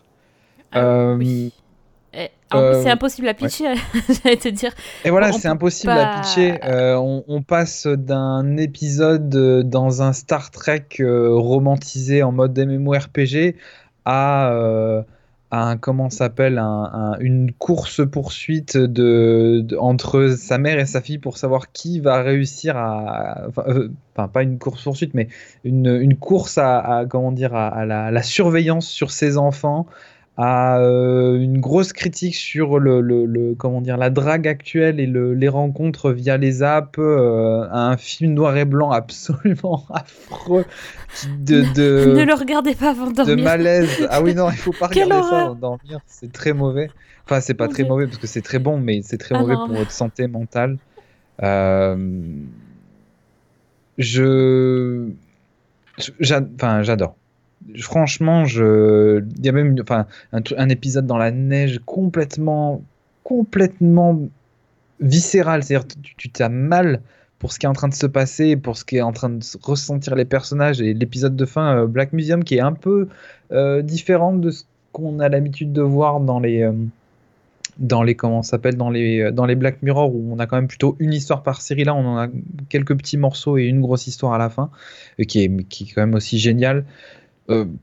[0.73, 1.53] Ah, Euh, oui.
[2.15, 3.75] Et, en euh, c'est impossible à pitcher,
[4.25, 4.73] j'allais te dire.
[5.05, 6.59] Et voilà, On c'est impossible pas- à pitcher.
[6.65, 12.59] Euh, on, on passe d'un épisode euh, dans un Star Trek euh, romantisé en mode
[12.59, 13.53] MMORPG euh,
[14.07, 14.51] à
[15.51, 21.19] un, comment s'appelle, un- un- une course-poursuite de, de- entre sa mère et sa fille
[21.19, 23.47] pour savoir qui va réussir à.
[23.49, 23.89] Enfin, euh,
[24.29, 25.29] pas une course-poursuite, mais
[25.65, 25.87] une,
[26.17, 27.07] course à, à,
[28.11, 29.87] la surveillance sur ses enfants
[30.37, 35.07] à euh, une grosse critique sur le, le- le- comment dire la drague actuelle et
[35.07, 40.67] le- les rencontres via les apps euh, à un film noir et blanc absolument affreux
[41.23, 43.45] de, de, ne le regardez pas avant de de dormir.
[43.45, 44.07] malaise.
[44.11, 46.93] Ah oui non il faut pas regarder ça avant de dormir c'est très mauvais.
[47.25, 49.57] Enfin c'est pas très mauvais parce que c'est très bon mais c'est très Ah mauvais
[49.57, 50.79] non, pour votre santé mentale.
[51.43, 51.97] Euh,
[53.99, 55.15] je
[56.23, 57.17] enfin j'adore
[57.81, 59.23] franchement, je...
[59.39, 62.83] il y a même enfin, un, un épisode dans la neige complètement,
[63.25, 64.21] complètement
[65.01, 65.63] viscéral.
[65.63, 67.01] C'est-à-dire, tu t'as mal
[67.39, 69.31] pour ce qui est en train de se passer, pour ce qui est en train
[69.31, 70.81] de se ressentir les personnages.
[70.81, 73.09] Et l'épisode de fin, euh, Black Museum, qui est un peu
[73.53, 76.63] euh, différent de ce qu'on a l'habitude de voir dans les.
[76.63, 76.73] euh,
[77.79, 80.69] dans les comment s'appelle dans les dans les Black Mirror où on a quand même
[80.69, 82.29] plutôt une histoire par série là on en a
[82.71, 84.71] quelques petits morceaux et une grosse histoire à la fin
[85.29, 86.87] qui est qui est quand même aussi géniale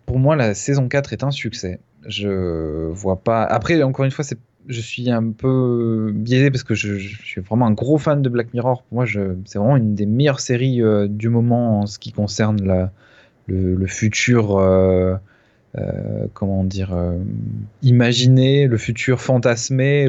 [0.06, 1.80] pour moi, la saison 4 est un succès.
[2.06, 3.44] Je vois pas.
[3.44, 4.38] Après, encore une fois, c'est
[4.68, 8.54] je suis un peu biaisé parce que je, suis vraiment un gros fan de Black
[8.54, 8.84] Mirror.
[8.84, 12.90] Pour moi, c'est vraiment une des meilleures séries euh, du moment en ce qui concerne
[13.48, 15.16] le, futur, euh,
[15.76, 17.18] euh, comment dire, euh,
[17.82, 20.08] imaginé, le futur fantasmé,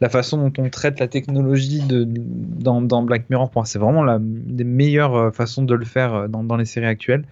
[0.00, 3.50] la façon dont on traite la technologie dans, Black Mirror.
[3.50, 6.64] Pour moi, c'est vraiment la des meilleures euh, façons de le faire euh, dans les
[6.64, 7.24] séries actuelles.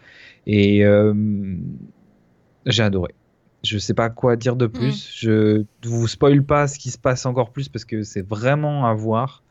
[0.47, 1.15] Et euh,
[2.67, 3.15] j'ai adoré.
[3.63, 5.11] Je sais pas quoi dire de plus.
[5.17, 8.95] Je vous spoil pas ce qui se passe encore plus parce que c'est vraiment à
[8.95, 9.43] voir.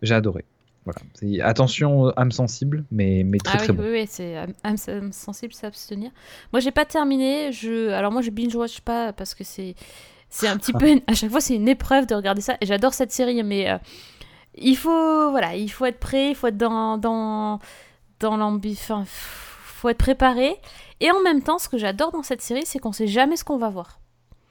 [0.00, 0.44] J'ai adoré.
[0.84, 1.00] Voilà.
[1.48, 3.82] Attention, âme sensible, mais, mais très ah très oui, bon.
[3.84, 6.10] oui, oui, c'est âme- âme sensible, s'abstenir.
[6.52, 7.52] Moi, j'ai pas terminé.
[7.52, 9.76] Je, alors moi, je binge watch pas parce que c'est,
[10.28, 12.56] c'est un petit peu, une- à chaque fois, c'est une épreuve de regarder ça.
[12.60, 13.78] Et j'adore cette série, mais euh,
[14.56, 17.60] il faut, voilà, il faut être prêt, il faut être dans, dans,
[18.18, 19.04] dans enfin,
[19.82, 20.56] faut être préparé.
[21.00, 23.44] Et en même temps, ce que j'adore dans cette série, c'est qu'on sait jamais ce
[23.44, 23.98] qu'on va voir.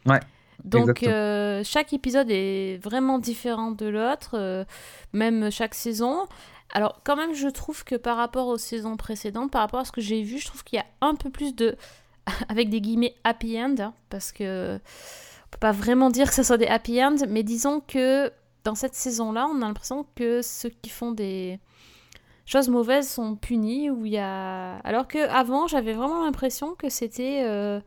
[0.05, 0.19] Ouais,
[0.65, 4.65] Donc euh, chaque épisode est vraiment différent de l'autre, euh,
[5.13, 6.27] même chaque saison.
[6.73, 9.91] Alors quand même, je trouve que par rapport aux saisons précédentes, par rapport à ce
[9.91, 11.77] que j'ai vu, je trouve qu'il y a un peu plus de,
[12.49, 16.43] avec des guillemets, happy end, hein, parce que on peut pas vraiment dire que ce
[16.43, 18.31] soit des happy end, mais disons que
[18.63, 21.59] dans cette saison-là, on a l'impression que ceux qui font des...
[22.51, 24.77] choses mauvaises sont punies, où il y a...
[24.79, 27.43] Alors que avant j'avais vraiment l'impression que c'était...
[27.45, 27.79] euh,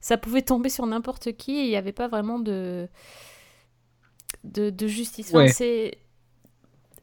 [0.00, 2.88] ça pouvait tomber sur n'importe qui et il n'y avait pas vraiment de...
[4.44, 5.30] de, de justice.
[5.32, 5.48] Ouais.
[5.48, 5.98] c'est...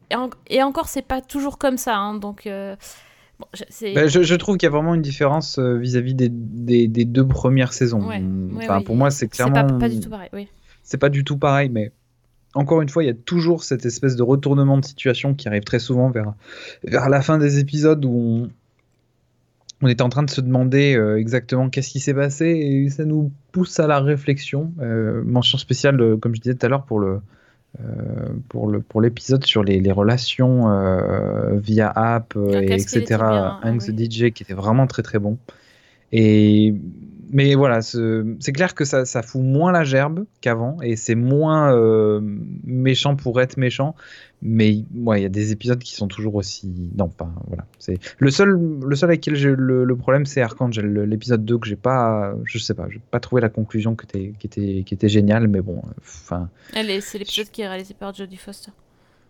[0.10, 2.47] Et, en- et encore, c'est pas toujours comme ça, hein, donc...
[2.47, 2.76] euh,
[3.39, 3.93] bon, c'est...
[3.93, 7.05] Bah, je, je trouve qu'il y a vraiment une différence euh, vis-à-vis des, des, des
[7.05, 8.08] deux premières saisons.
[8.08, 9.68] Ouais, ouais, Enfin, ouais, pour moi, c'est c'est clairement.
[9.68, 10.47] pas, pas du tout pareil, oui.
[10.82, 11.91] c'est pas du tout pareil, mais
[12.58, 15.64] encore une fois, il y a toujours cette espèce de retournement de situation qui arrive
[15.64, 16.34] très souvent vers,
[16.84, 18.49] vers la fin des épisodes où on,
[19.82, 23.05] on est en train de se demander euh, exactement qu'est-ce qui s'est passé et ça
[23.05, 24.74] nous pousse à la réflexion.
[24.82, 27.20] Euh, mention spéciale, euh, comme je disais tout à l'heure, pour le.
[28.49, 30.66] pour le pour l'épisode sur les, les relations
[31.58, 33.91] via app Ah, et etc bien, ah the.
[33.91, 35.38] DJ qui était vraiment très très bon
[36.12, 36.74] et
[37.32, 41.15] mais voilà, ce- c'est clair que ça, ça fout moins la gerbe qu'avant et c'est
[41.15, 42.19] moins euh,
[42.63, 43.95] méchant pour être méchant.
[44.43, 46.91] Mais ouais, il y a des épisodes qui sont toujours aussi.
[46.95, 47.28] Non, pas.
[47.47, 47.65] Voilà.
[47.80, 48.49] C'est le seul,
[48.86, 52.36] le seul avec lequel j'ai le, le problème, c'est Archangel, l'épisode 2 que j'ai pas.
[52.43, 55.47] Je sais pas, j'ai pas trouvé la conclusion qui était, qui était, qui était géniale,
[55.47, 55.82] mais bon.
[56.01, 58.71] Enfin, est- C'est l'épisode qui est réalisé par Jodie Foster.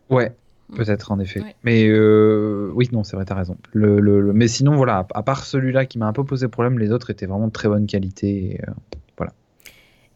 [0.10, 0.34] ouais.
[0.70, 0.76] Mm.
[0.76, 1.55] Peut-être en effet, Ouais.
[1.63, 3.55] mais euh, oui non c'est vrai t'as raison.
[3.72, 6.78] Le, le- le- mais sinon voilà à, part celui-là qui m'a un peu posé problème,
[6.80, 8.28] les autres étaient vraiment de très bonne qualité.
[8.53, 8.74] et, euh,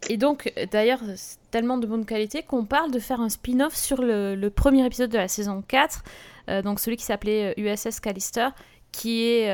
[0.09, 4.01] Et donc, d'ailleurs, c'est tellement de bonne qualité qu'on parle de faire un spin-off sur
[4.01, 6.03] le, le premier épisode de la saison 4,
[6.49, 8.47] euh, donc celui qui s'appelait USS Callister,
[8.91, 9.47] qui est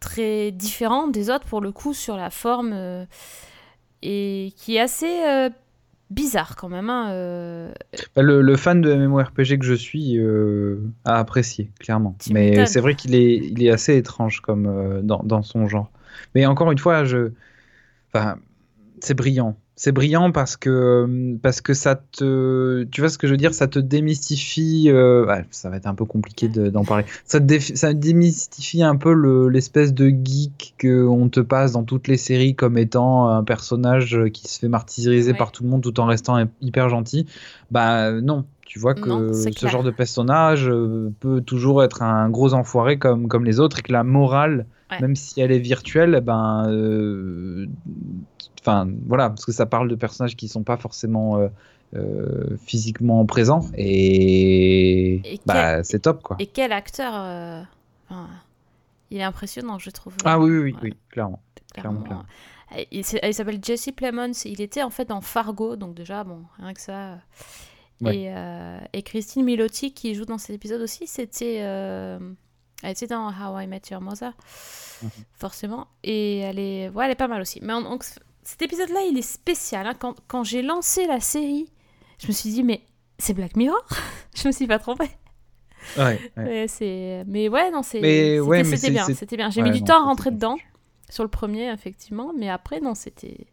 [0.00, 3.06] très différent des autres pour le coup sur la forme
[4.02, 5.20] et qui est assez
[6.14, 6.88] bizarre quand même.
[6.90, 7.72] hein, euh.
[8.14, 12.16] Bah, Le, le fan de MMORPG que je suis euh, a apprécié, clairement.
[12.18, 15.66] Tu Mais c'est vrai qu'il est, il est assez étrange comme, euh, dans, dans son
[15.68, 15.90] genre.
[16.34, 17.32] Mais encore une fois, je...
[18.12, 18.38] enfin,
[19.00, 19.56] c'est brillant.
[19.76, 22.84] C'est brillant parce que, parce que ça te.
[22.84, 23.52] Tu vois ce que je veux dire?
[23.54, 24.84] Ça te démystifie.
[24.88, 27.04] euh, ouais, ça va être un peu compliqué de- d'en parler.
[27.24, 32.06] Ça, te ça démystifie un peu le- l'espèce de geek qu'on te passe dans toutes
[32.06, 35.38] les séries comme étant un personnage qui se fait martyriser Ouais.
[35.38, 37.26] par tout le monde tout en restant hyper gentil.
[37.72, 39.72] Bah non, tu vois que Non, ce clair.
[39.72, 43.82] genre de personnage euh, peut toujours être un gros enfoiré comme, comme les autres et
[43.82, 45.00] que la morale, Ouais.
[45.00, 47.66] même si elle est virtuelle, ben, euh,
[48.60, 51.48] enfin voilà, parce que ça parle de personnages qui sont pas forcément euh,
[51.94, 56.36] euh, physiquement présents et, Et bah c'est top quoi.
[56.40, 57.62] Et quel acteur euh,
[58.08, 58.28] enfin,
[59.10, 60.14] Il est impressionnant, je trouve.
[60.24, 61.40] Ah oui oui oui, clairement.
[61.72, 62.00] clairement.
[62.00, 62.24] clairement, clairement.
[62.76, 64.32] Euh, Il, s'appelle Jesse Plemons.
[64.44, 67.18] Il était en fait dans Fargo, donc déjà, bon, rien que ça.
[68.00, 68.16] Ouais.
[68.16, 71.60] Et, euh, et Christine Milotti, qui joue dans cet épisode aussi, c'était.
[72.82, 74.32] Elle était dans How I Met Your Mother,
[75.02, 75.10] Mhm.
[75.34, 75.86] forcément.
[76.02, 77.58] Et elle est, ouais, elle est pas mal aussi.
[77.62, 78.04] Mais donc,
[78.42, 79.86] cet épisode-là, il est spécial.
[79.86, 79.94] hein.
[79.98, 81.70] Quand, quand j'ai lancé la série,
[82.18, 82.82] je me suis dit, mais
[83.18, 83.82] c'est Black Mirror?
[84.34, 85.10] Je me suis pas trompée.
[85.96, 86.66] Ouais, ouais.
[86.68, 87.24] C'est...
[87.26, 87.80] Mais ouais, non.
[87.80, 89.50] Mais c'était, ouais, mais bien, c'était bien.
[89.50, 90.56] J'ai Ouais, mis du non, temps à rentrer dedans,
[91.08, 93.46] sur le premier, effectivement, mais après, non, c'était...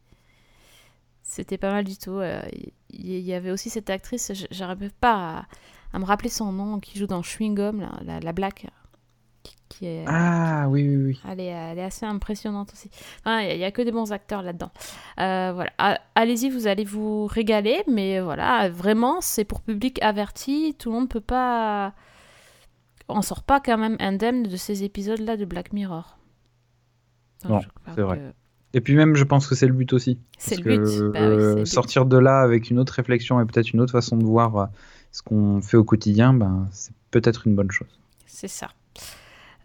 [1.24, 2.11] C'était pas mal du tout.
[2.17, 2.41] euh,
[2.89, 5.45] Il y, avait aussi cette actrice, j'arrive pas à,
[5.93, 8.67] à me rappeler son nom, qui joue dans Chewing Gum, la black,
[9.72, 10.05] qui, est...
[10.07, 11.19] Ah oui oui oui.
[11.30, 12.89] Elle est, elle est assez impressionnante aussi.
[13.19, 14.72] Enfin, Il n'y a, que des bons acteurs là-dedans.
[15.19, 15.72] Euh, voilà.
[15.78, 20.76] A- Allez-y, vous allez vous régaler, mais voilà, vraiment, c'est pour public averti.
[20.78, 21.93] Tout le monde peut pas.
[23.09, 26.17] On sort pas quand même indemne de ces épisodes-là de Black Mirror.
[27.43, 28.17] Donc, Non, c'est vrai.
[28.17, 30.17] que Et puis même, je pense que c'est le but aussi.
[30.38, 30.84] C'est Parce le but.
[30.84, 31.65] que, Bah oui, c'est euh, le but.
[31.65, 34.65] sortir de là avec une autre réflexion et peut-être une autre façon de voir euh,
[35.11, 37.89] ce qu'on fait au quotidien, ben, c'est peut-être une bonne chose.
[38.28, 38.69] C'est ça.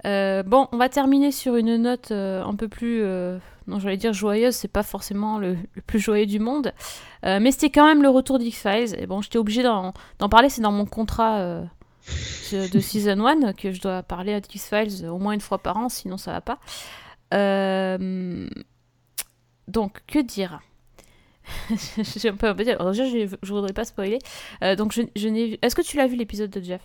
[0.07, 3.97] Euh, bon, on va terminer sur une note euh, un peu plus, euh, non, j'allais
[3.97, 6.73] dire joyeuse, c'est pas forcément le, plus joyeux du monde,
[7.25, 8.95] mais c'était quand même le retour d'X-Files.
[8.99, 9.93] Et bon, j'étais obligée d'en
[10.31, 11.63] parler, c'est dans mon contrat
[12.53, 16.19] de Season 1 que je dois parler d'X-Files au moins une fois par an, sinon
[16.19, 16.61] ça va pas.
[19.67, 20.61] Donc, que dire?
[21.99, 22.47] J'ai un peu.
[22.47, 24.21] Alors, déjà, je, je voudrais pas spoiler.
[24.79, 25.59] Donc, je, je n'ai.
[25.63, 26.83] Est-ce que tu l'as vu l'épisode de Jeff?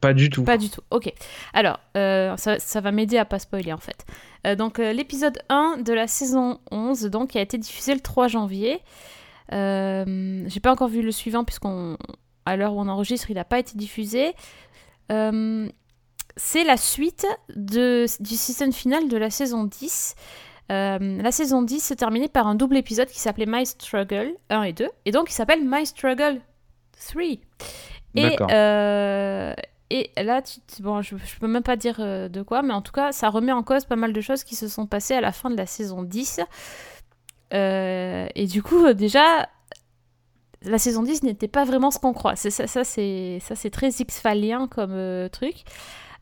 [0.00, 0.44] Pas du tout.
[0.44, 0.82] pas du tout.
[0.90, 1.12] Ok.
[1.54, 4.04] Alors, euh, ça, ça va m'aider à pas spoiler en fait.
[4.46, 8.00] Euh, donc, euh, l'épisode 1 de la saison 11, donc, qui a été diffusé le
[8.00, 8.80] 3 janvier.
[9.50, 11.96] J'ai pas encore vu le suivant, puisqu'on,
[12.44, 14.34] à l'heure où on enregistre, il n'a pas été diffusé.
[15.08, 20.14] C'est la suite de, du season final de la saison 10.
[20.72, 24.62] Euh, la saison 10 s'est terminée par un double épisode qui s'appelait My Struggle 1
[24.64, 26.40] et 2, et donc il s'appelle My Struggle
[27.08, 27.22] 3.
[27.22, 27.40] Et,
[28.14, 28.48] D'accord.
[29.90, 32.82] Et là, tu, bon, je, je peux même pas dire euh, de quoi, mais en
[32.82, 35.20] tout cas, ça remet en cause pas mal de choses qui se sont passées à
[35.20, 36.40] la fin de la saison 10.
[37.54, 39.48] Euh, et du coup, euh, déjà,
[40.62, 42.34] la saison 10 n'était pas vraiment ce qu'on croit.
[42.34, 45.64] Ça, c'est très X-Falien comme truc.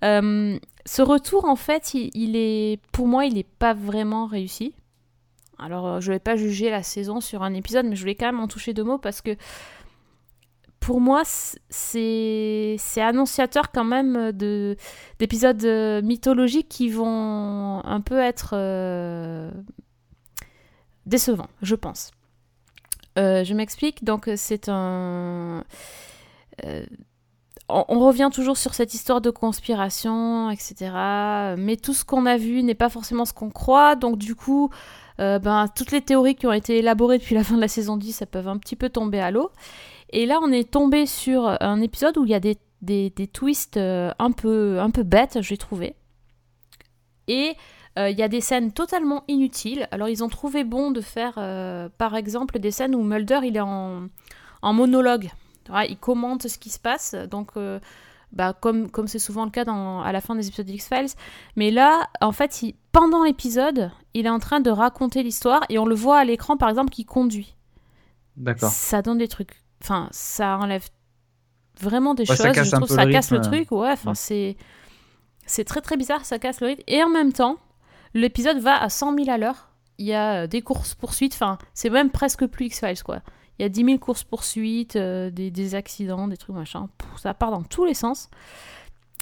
[0.02, 4.74] Ce retour, en fait, il, est, pour moi, il n'est pas vraiment réussi.
[5.58, 8.40] Alors, je vais pas juger la saison sur un épisode, mais je voulais quand même
[8.40, 9.36] en toucher deux mots parce que
[10.84, 18.54] pour moi, c'est annonciateur quand même d'épisodes euh, mythologiques qui vont un peu être
[21.06, 22.10] décevants, je pense.
[23.16, 24.04] je m'explique.
[24.04, 25.64] Donc, c'est un
[27.68, 31.54] on, revient toujours sur cette histoire de conspiration, etc.
[31.56, 33.96] Mais tout ce qu'on a vu n'est pas forcément ce qu'on croit.
[33.96, 34.70] Donc du coup,
[35.20, 37.96] euh, ben, toutes les théories qui ont été élaborées depuis la fin de la saison
[37.96, 39.50] 10, ça peuvent un petit peu tomber à l'eau.
[40.10, 43.76] Et là, on est tombé sur un épisode où il y a des, des, twists
[43.76, 45.96] euh, un peu, un peu bêtes, j'ai trouvé.
[47.26, 47.54] Et
[47.98, 49.88] euh, il y a des scènes totalement inutiles.
[49.90, 51.34] Alors, ils ont trouvé bon de faire,
[51.98, 54.08] par exemple, des scènes où Mulder, il est en,
[54.62, 55.30] en monologue
[55.88, 57.80] il commente ce qui se passe, donc euh,
[58.32, 61.14] bah, comme comme c'est souvent le cas dans, à la fin des épisodes X-Files.
[61.56, 65.78] Mais là, en fait, il, pendant l'épisode, il est en train de raconter l'histoire et
[65.78, 67.54] on le voit à l'écran, par exemple, qui conduit.
[68.36, 68.70] D'accord.
[68.70, 69.62] Ça donne des trucs.
[69.82, 70.86] Enfin, ça enlève
[71.80, 72.36] vraiment des choses.
[72.36, 73.70] Ça casse Je trouve ça casse le truc.
[73.72, 74.56] Ouais, enfin, c'est
[75.46, 76.24] c'est très très bizarre.
[76.24, 76.82] Ça casse le rythme.
[76.86, 77.56] Et en même temps,
[78.14, 79.70] l'épisode va à 100 000 à l'heure.
[79.98, 81.34] Il y a des courses poursuites.
[81.34, 83.20] Enfin, c'est même presque plus X-Files, quoi.
[83.58, 86.88] Il y a 10 000 courses-poursuites, euh, des, accidents, des trucs machin.
[87.16, 88.28] ça part dans tous les sens.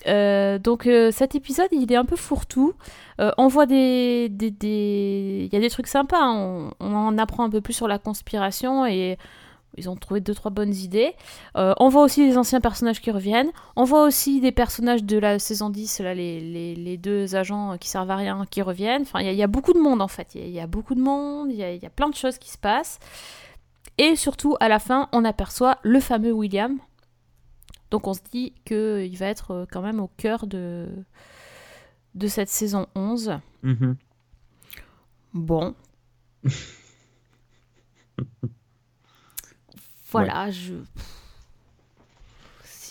[0.08, 2.74] Euh, donc euh, cet épisode, il est un peu fourre-tout.
[3.18, 6.22] on voit des, des, Il y a des trucs sympas.
[6.22, 6.70] Hein.
[6.80, 9.18] On, en apprend un peu plus sur la conspiration et
[9.76, 11.14] ils ont trouvé deux trois bonnes idées.
[11.54, 13.50] on voit aussi des anciens personnages qui reviennent.
[13.76, 17.88] On voit aussi des personnages de la saison 10, là, les, les, deux agents qui
[17.88, 19.02] servent à rien qui reviennent.
[19.02, 20.34] Enfin, il y, a beaucoup de monde en fait.
[20.34, 21.50] Il y, a beaucoup de monde.
[21.50, 22.98] Il y, y a, plein de choses qui se passent.
[23.98, 26.78] Et surtout, à la fin, on aperçoit le fameux William.
[27.90, 30.88] Donc on se dit qu'il va être euh, quand même au cœur de,
[32.14, 33.38] de cette saison 11.
[33.62, 33.96] Mhm.
[35.34, 35.74] Bon.
[40.12, 40.74] voilà, je...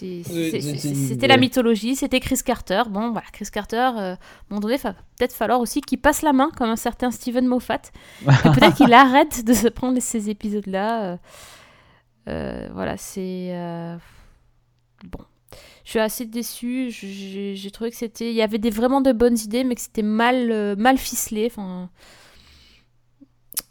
[0.02, 2.84] C'était la mythologie, c'était Chris Carter.
[2.90, 4.18] Bon, voilà, Chris Carter, euh, à un
[4.50, 7.46] moment donné, il va peut-être falloir aussi qu'il passe la main, comme un certain Steven
[7.46, 7.82] Moffat.
[8.26, 11.04] peut-être qu'il arrête de se prendre ces épisodes-là.
[11.04, 11.18] Euh,
[12.30, 13.54] euh, voilà, c'est.
[15.04, 15.20] Bon.
[15.84, 16.90] Je suis assez déçue.
[16.90, 18.32] J'ai trouvé que c'était.
[18.32, 21.48] Il y avait des, vraiment de bonnes idées, mais que c'était mal, mal ficelé.
[21.52, 21.90] Enfin.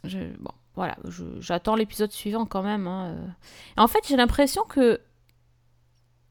[0.05, 0.97] Bon, voilà,
[1.41, 2.87] j'attends l'épisode suivant quand même.
[2.87, 3.14] Hein.
[3.76, 4.99] En fait, j'ai l'impression que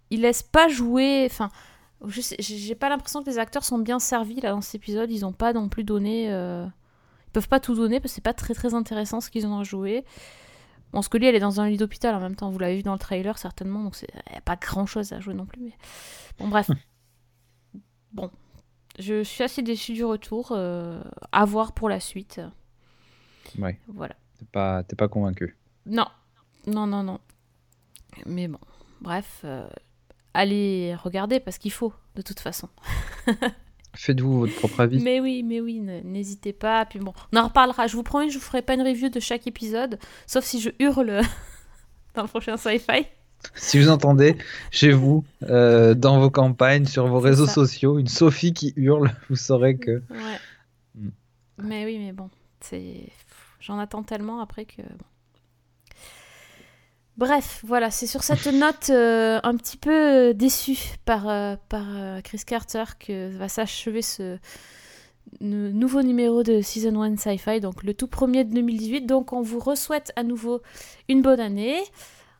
[0.10, 1.28] il laisse pas jouer.
[1.30, 1.50] Enfin,
[2.08, 5.12] j'ai pas l'impression que les acteurs sont bien servis là dans cet épisode.
[5.12, 6.32] Ils ont pas non plus donné.
[6.32, 6.66] Euh...
[7.28, 9.60] Ils peuvent pas tout donner parce que c'est pas très très intéressant ce qu'ils ont
[9.60, 10.04] à jouer.
[10.94, 12.50] Bon, Scully, elle est dans un lit d'hôpital en même temps.
[12.50, 15.20] Vous l'avez vu dans le trailer certainement, donc il n'y a pas grand chose à
[15.20, 15.62] jouer non plus.
[15.62, 15.78] Mais...
[16.40, 16.72] Bon, bref.
[18.14, 18.32] bon.
[18.98, 20.54] Je suis assez déçue du retour.
[20.54, 21.00] Euh,
[21.32, 22.42] à voir pour la suite.
[23.60, 23.80] Ouais.
[23.88, 24.16] Voilà.
[24.40, 26.08] T'es pas, pas convaincu Non.
[26.66, 27.20] Non, non, non.
[28.26, 28.60] Mais bon.
[29.02, 29.42] Bref.
[29.44, 29.68] Euh,
[30.34, 32.70] allez regarder parce qu'il faut, de toute façon.
[33.96, 35.00] Faites-vous votre propre avis.
[35.04, 36.86] Mais oui, mais oui, n'hésitez pas.
[36.86, 37.88] Puis bon, on en reparlera.
[37.88, 40.70] Je vous promets, je vous ferai pas une review de chaque épisode, sauf si je
[40.80, 41.22] hurle
[42.16, 43.08] dans le prochain sci-fi.
[43.56, 44.38] Si vous entendez
[44.70, 49.36] chez vous, euh, dans vos campagnes, sur vos réseaux sociaux, une Sophie qui hurle, vous
[49.36, 50.04] saurez que.
[50.10, 50.40] Ouais.
[50.96, 51.10] Mm.
[51.64, 52.30] Mais oui, mais bon,
[52.62, 53.10] c'est.
[53.60, 54.82] J'en attends tellement après que.
[57.20, 62.22] Bref, voilà, c'est sur cette note euh, un petit peu déçue par, euh, par euh,
[62.22, 64.38] Chris Carter que va s'achever ce
[65.42, 69.02] nouveau numéro de Season 1 Sci-Fi, donc le tout premier de 2018.
[69.02, 70.62] Donc on vous souhaite à nouveau
[71.10, 71.78] une bonne année,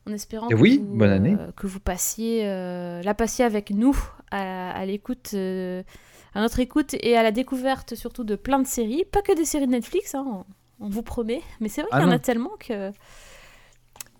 [0.08, 1.36] en espérant que, oui, vous, bonne année.
[1.56, 3.96] que vous passiez, la passiez avec nous
[4.30, 9.20] à, l'écoute, à notre écoute et à la découverte surtout de plein de séries, pas
[9.20, 10.46] que des séries de Netflix, hein,
[10.80, 12.92] on, vous promet, mais c'est vrai ah qu'il y en a tellement que...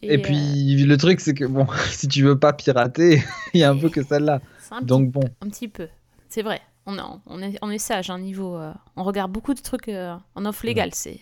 [0.02, 3.22] Et, puis le truc, c'est que bon, si tu veux pas pirater,
[3.54, 4.40] il y a un peu que celle-là.
[4.82, 5.22] Donc bon.
[5.40, 5.88] Un petit peu,
[6.28, 6.60] c'est vrai.
[6.86, 6.96] On,
[7.26, 8.56] on, est, on est sage, un hein, niveau.
[8.56, 11.20] Euh, on regarde beaucoup de trucs euh, en off légal, c'est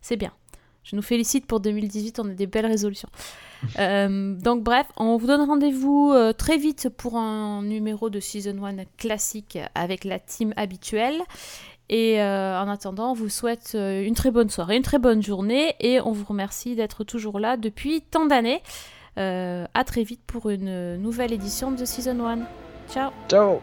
[0.00, 0.32] c'est bien.
[0.84, 3.10] Je nous félicite pour 2018, on a des belles résolutions.
[3.80, 8.84] Euh, donc bref, on vous donne rendez-vous très vite pour un numéro de Season 1
[8.96, 11.20] classique avec la team habituelle.
[11.88, 15.22] Et euh, en attendant, on vous souhaite euh, une très bonne soirée, une très bonne
[15.22, 18.62] journée et on vous remercie d'être toujours là depuis tant d'années.
[19.18, 22.38] Euh, à très vite pour une nouvelle édition de Season 1.
[22.88, 23.60] Ciao Ciao